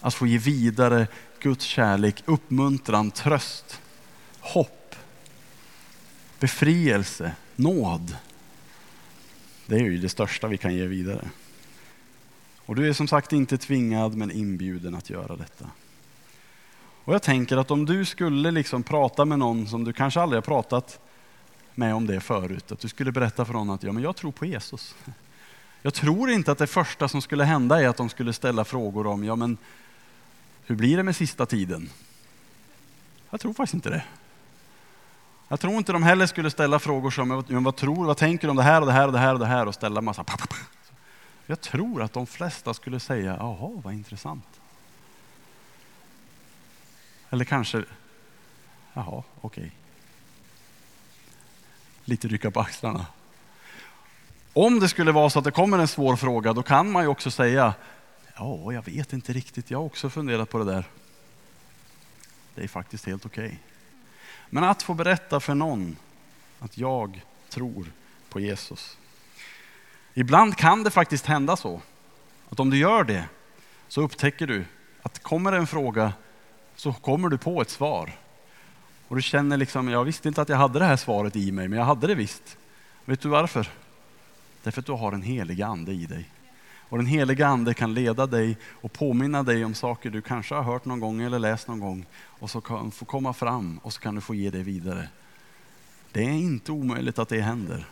Att 0.00 0.14
få 0.14 0.26
ge 0.26 0.38
vidare 0.38 1.06
Guds 1.44 1.64
kärlek, 1.64 2.22
uppmuntran, 2.26 3.10
tröst, 3.10 3.80
hopp, 4.40 4.94
befrielse, 6.40 7.32
nåd. 7.56 8.16
Det 9.66 9.74
är 9.74 9.80
ju 9.80 9.98
det 9.98 10.08
största 10.08 10.48
vi 10.48 10.58
kan 10.58 10.74
ge 10.74 10.86
vidare. 10.86 11.28
Och 12.66 12.76
du 12.76 12.88
är 12.88 12.92
som 12.92 13.08
sagt 13.08 13.32
inte 13.32 13.58
tvingad 13.58 14.14
men 14.14 14.30
inbjuden 14.30 14.94
att 14.94 15.10
göra 15.10 15.36
detta. 15.36 15.70
Och 17.04 17.14
jag 17.14 17.22
tänker 17.22 17.56
att 17.56 17.70
om 17.70 17.86
du 17.86 18.04
skulle 18.04 18.50
liksom 18.50 18.82
prata 18.82 19.24
med 19.24 19.38
någon 19.38 19.66
som 19.66 19.84
du 19.84 19.92
kanske 19.92 20.20
aldrig 20.20 20.36
har 20.36 20.46
pratat 20.46 21.00
med 21.74 21.94
om 21.94 22.06
det 22.06 22.20
förut, 22.20 22.72
att 22.72 22.80
du 22.80 22.88
skulle 22.88 23.12
berätta 23.12 23.44
för 23.44 23.52
någon 23.52 23.70
att 23.70 23.82
ja, 23.82 23.92
men 23.92 24.02
jag 24.02 24.16
tror 24.16 24.32
på 24.32 24.46
Jesus. 24.46 24.94
Jag 25.82 25.94
tror 25.94 26.30
inte 26.30 26.52
att 26.52 26.58
det 26.58 26.66
första 26.66 27.08
som 27.08 27.22
skulle 27.22 27.44
hända 27.44 27.82
är 27.82 27.88
att 27.88 27.96
de 27.96 28.08
skulle 28.08 28.32
ställa 28.32 28.64
frågor 28.64 29.06
om, 29.06 29.24
ja 29.24 29.36
men 29.36 29.58
hur 30.66 30.74
blir 30.76 30.96
det 30.96 31.02
med 31.02 31.16
sista 31.16 31.46
tiden? 31.46 31.90
Jag 33.30 33.40
tror 33.40 33.54
faktiskt 33.54 33.74
inte 33.74 33.90
det. 33.90 34.04
Jag 35.48 35.60
tror 35.60 35.74
inte 35.74 35.92
de 35.92 36.02
heller 36.02 36.26
skulle 36.26 36.50
ställa 36.50 36.78
frågor 36.78 37.10
som, 37.10 37.44
vad 37.48 37.76
tror 37.76 38.06
vad 38.06 38.16
tänker 38.16 38.46
du 38.46 38.50
om 38.50 38.56
det 38.56 38.62
här 38.62 38.80
och 38.80 38.86
det 38.86 38.92
här 38.92 39.06
och 39.06 39.12
det 39.12 39.18
här 39.18 39.32
och 39.32 39.40
det 39.40 39.46
här 39.46 39.66
och 39.66 39.74
ställa 39.74 40.00
massa 40.00 40.24
Jag 41.46 41.60
tror 41.60 42.02
att 42.02 42.12
de 42.12 42.26
flesta 42.26 42.74
skulle 42.74 43.00
säga, 43.00 43.36
jaha 43.38 43.80
vad 43.84 43.94
intressant. 43.94 44.60
Eller 47.30 47.44
kanske, 47.44 47.84
jaha 48.92 49.22
okej. 49.40 49.62
Okay. 49.62 49.70
Lite 52.04 52.28
rycka 52.28 52.50
på 52.50 52.60
axlarna. 52.60 53.06
Om 54.52 54.80
det 54.80 54.88
skulle 54.88 55.12
vara 55.12 55.30
så 55.30 55.38
att 55.38 55.44
det 55.44 55.50
kommer 55.50 55.78
en 55.78 55.88
svår 55.88 56.16
fråga, 56.16 56.52
då 56.52 56.62
kan 56.62 56.92
man 56.92 57.02
ju 57.02 57.08
också 57.08 57.30
säga, 57.30 57.74
ja, 58.36 58.72
jag 58.72 58.84
vet 58.84 59.12
inte 59.12 59.32
riktigt, 59.32 59.70
jag 59.70 59.78
har 59.78 59.84
också 59.84 60.10
funderat 60.10 60.50
på 60.50 60.58
det 60.58 60.64
där. 60.64 60.84
Det 62.54 62.62
är 62.62 62.68
faktiskt 62.68 63.06
helt 63.06 63.26
okej. 63.26 63.46
Okay. 63.46 63.58
Men 64.50 64.64
att 64.64 64.82
få 64.82 64.94
berätta 64.94 65.40
för 65.40 65.54
någon 65.54 65.96
att 66.58 66.78
jag 66.78 67.24
tror 67.48 67.92
på 68.28 68.40
Jesus. 68.40 68.98
Ibland 70.14 70.56
kan 70.56 70.82
det 70.82 70.90
faktiskt 70.90 71.26
hända 71.26 71.56
så, 71.56 71.82
att 72.48 72.60
om 72.60 72.70
du 72.70 72.76
gör 72.76 73.04
det 73.04 73.28
så 73.88 74.02
upptäcker 74.02 74.46
du 74.46 74.64
att 75.02 75.22
kommer 75.22 75.52
det 75.52 75.58
en 75.58 75.66
fråga 75.66 76.12
så 76.76 76.92
kommer 76.92 77.28
du 77.28 77.38
på 77.38 77.60
ett 77.60 77.70
svar. 77.70 78.12
Och 79.08 79.16
du 79.16 79.22
känner 79.22 79.56
liksom, 79.56 79.88
jag 79.88 80.04
visste 80.04 80.28
inte 80.28 80.42
att 80.42 80.48
jag 80.48 80.56
hade 80.56 80.78
det 80.78 80.84
här 80.84 80.96
svaret 80.96 81.36
i 81.36 81.52
mig, 81.52 81.68
men 81.68 81.78
jag 81.78 81.86
hade 81.86 82.06
det 82.06 82.14
visst. 82.14 82.56
Vet 83.04 83.20
du 83.20 83.28
varför? 83.28 83.68
Därför 84.62 84.80
att 84.80 84.86
du 84.86 84.92
har 84.92 85.12
en 85.12 85.22
helig 85.22 85.62
ande 85.62 85.92
i 85.92 86.06
dig. 86.06 86.30
Och 86.88 86.98
den 86.98 87.06
heliga 87.06 87.46
ande 87.46 87.74
kan 87.74 87.94
leda 87.94 88.26
dig 88.26 88.56
och 88.70 88.92
påminna 88.92 89.42
dig 89.42 89.64
om 89.64 89.74
saker 89.74 90.10
du 90.10 90.22
kanske 90.22 90.54
har 90.54 90.62
hört 90.62 90.84
någon 90.84 91.00
gång 91.00 91.22
eller 91.22 91.38
läst 91.38 91.68
någon 91.68 91.80
gång. 91.80 92.06
Och 92.24 92.50
så 92.50 92.60
kan 92.60 92.90
få 92.90 93.04
komma 93.04 93.32
fram 93.32 93.78
och 93.82 93.92
så 93.92 94.00
kan 94.00 94.14
du 94.14 94.20
få 94.20 94.34
ge 94.34 94.50
det 94.50 94.62
vidare. 94.62 95.08
Det 96.12 96.24
är 96.24 96.32
inte 96.32 96.72
omöjligt 96.72 97.18
att 97.18 97.28
det 97.28 97.40
händer. 97.40 97.86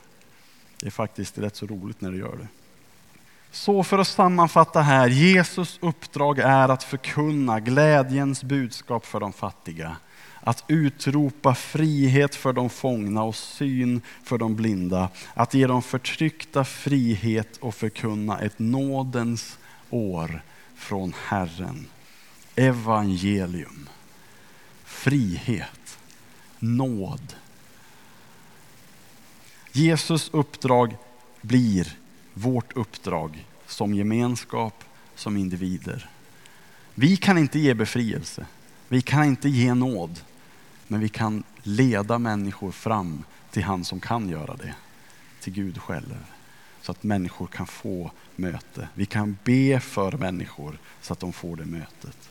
Det 0.81 0.87
är 0.87 0.91
faktiskt 0.91 1.39
rätt 1.39 1.57
så 1.57 1.67
roligt 1.67 2.01
när 2.01 2.11
du 2.11 2.19
gör 2.19 2.37
det. 2.37 2.47
Så 3.51 3.85
för 3.85 3.99
att 3.99 4.09
sammanfatta 4.09 4.81
här, 4.81 5.09
Jesus 5.09 5.79
uppdrag 5.83 6.39
är 6.39 6.69
att 6.69 6.83
förkunna 6.83 7.61
glädjens 7.61 8.45
budskap 8.45 9.07
för 9.07 9.21
de 9.21 9.33
fattiga 9.33 9.97
att 10.45 10.65
utropa 10.69 11.55
frihet 11.55 12.35
för 12.35 12.53
de 12.53 12.71
fångna 12.71 13.23
och 13.23 13.37
syn 13.37 14.01
för 14.25 14.39
de 14.39 14.57
blinda, 14.57 15.09
att 15.35 15.55
ge 15.55 15.67
de 15.67 15.83
förtryckta 15.83 16.65
frihet 16.65 17.57
och 17.57 17.75
förkunna 17.75 18.39
ett 18.41 18.59
nådens 18.59 19.59
år 19.91 20.43
från 20.75 21.15
Herren. 21.27 21.87
Evangelium, 22.57 23.89
frihet, 24.85 25.99
nåd. 26.59 27.35
Jesus 29.73 30.31
uppdrag 30.33 30.97
blir 31.41 31.97
vårt 32.35 32.73
uppdrag 32.77 33.47
som 33.67 33.95
gemenskap, 33.95 34.85
som 35.15 35.37
individer. 35.37 36.11
Vi 36.95 37.17
kan 37.17 37.39
inte 37.39 37.59
ge 37.59 37.75
befrielse. 37.75 38.47
Vi 38.89 39.03
kan 39.03 39.25
inte 39.25 39.49
ge 39.49 39.75
nåd. 39.75 40.21
Men 40.93 41.01
vi 41.01 41.09
kan 41.09 41.43
leda 41.63 42.19
människor 42.19 42.73
fram 42.73 43.25
till 43.51 43.63
han 43.63 43.85
som 43.85 44.01
kan 44.01 44.29
göra 44.29 44.57
det, 44.57 44.75
till 45.41 45.53
Gud 45.53 45.79
själv. 45.79 46.17
Så 46.83 46.93
att 46.93 47.03
människor 47.03 47.47
kan 47.47 47.67
få 47.67 48.11
möte. 48.37 48.89
Vi 48.95 49.07
kan 49.07 49.37
be 49.45 49.81
för 49.81 50.13
människor 50.13 50.79
så 51.01 51.13
att 51.13 51.21
de 51.21 51.33
får 51.33 51.57
det 51.57 51.65
mötet. 51.65 52.31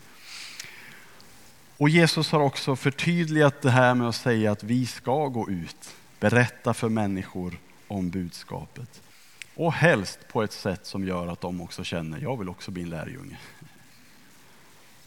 Och 1.78 1.90
Jesus 1.90 2.32
har 2.32 2.40
också 2.40 2.76
förtydligat 2.76 3.62
det 3.62 3.72
här 3.72 3.96
med 3.96 4.10
att 4.10 4.16
säga 4.16 4.52
att 4.52 4.64
vi 4.64 4.86
ska 4.86 5.28
gå 5.28 5.50
ut, 5.50 5.96
berätta 6.20 6.74
för 6.74 6.90
människor 6.90 7.58
om 7.88 8.10
budskapet. 8.10 9.02
Och 9.56 9.74
helst 9.74 10.20
på 10.32 10.44
ett 10.44 10.54
sätt 10.54 10.86
som 10.86 11.06
gör 11.08 11.28
att 11.28 11.42
de 11.42 11.62
också 11.62 11.84
känner, 11.84 12.20
jag 12.20 12.38
vill 12.38 12.50
också 12.50 12.72
bli 12.72 12.84
en 12.84 12.90
lärjunge. 12.90 13.38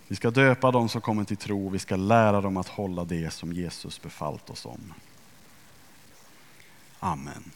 Vi 0.09 0.17
ska 0.17 0.31
döpa 0.31 0.71
dem 0.71 0.89
som 0.89 1.01
kommer 1.01 1.25
till 1.25 1.37
tro, 1.37 1.69
vi 1.69 1.79
ska 1.79 1.97
lära 1.97 2.41
dem 2.41 2.57
att 2.57 2.69
hålla 2.69 3.05
det 3.05 3.33
som 3.33 3.53
Jesus 3.53 4.03
befallt 4.03 4.51
oss 4.51 4.67
om. 4.67 4.95
Amen. 7.01 7.51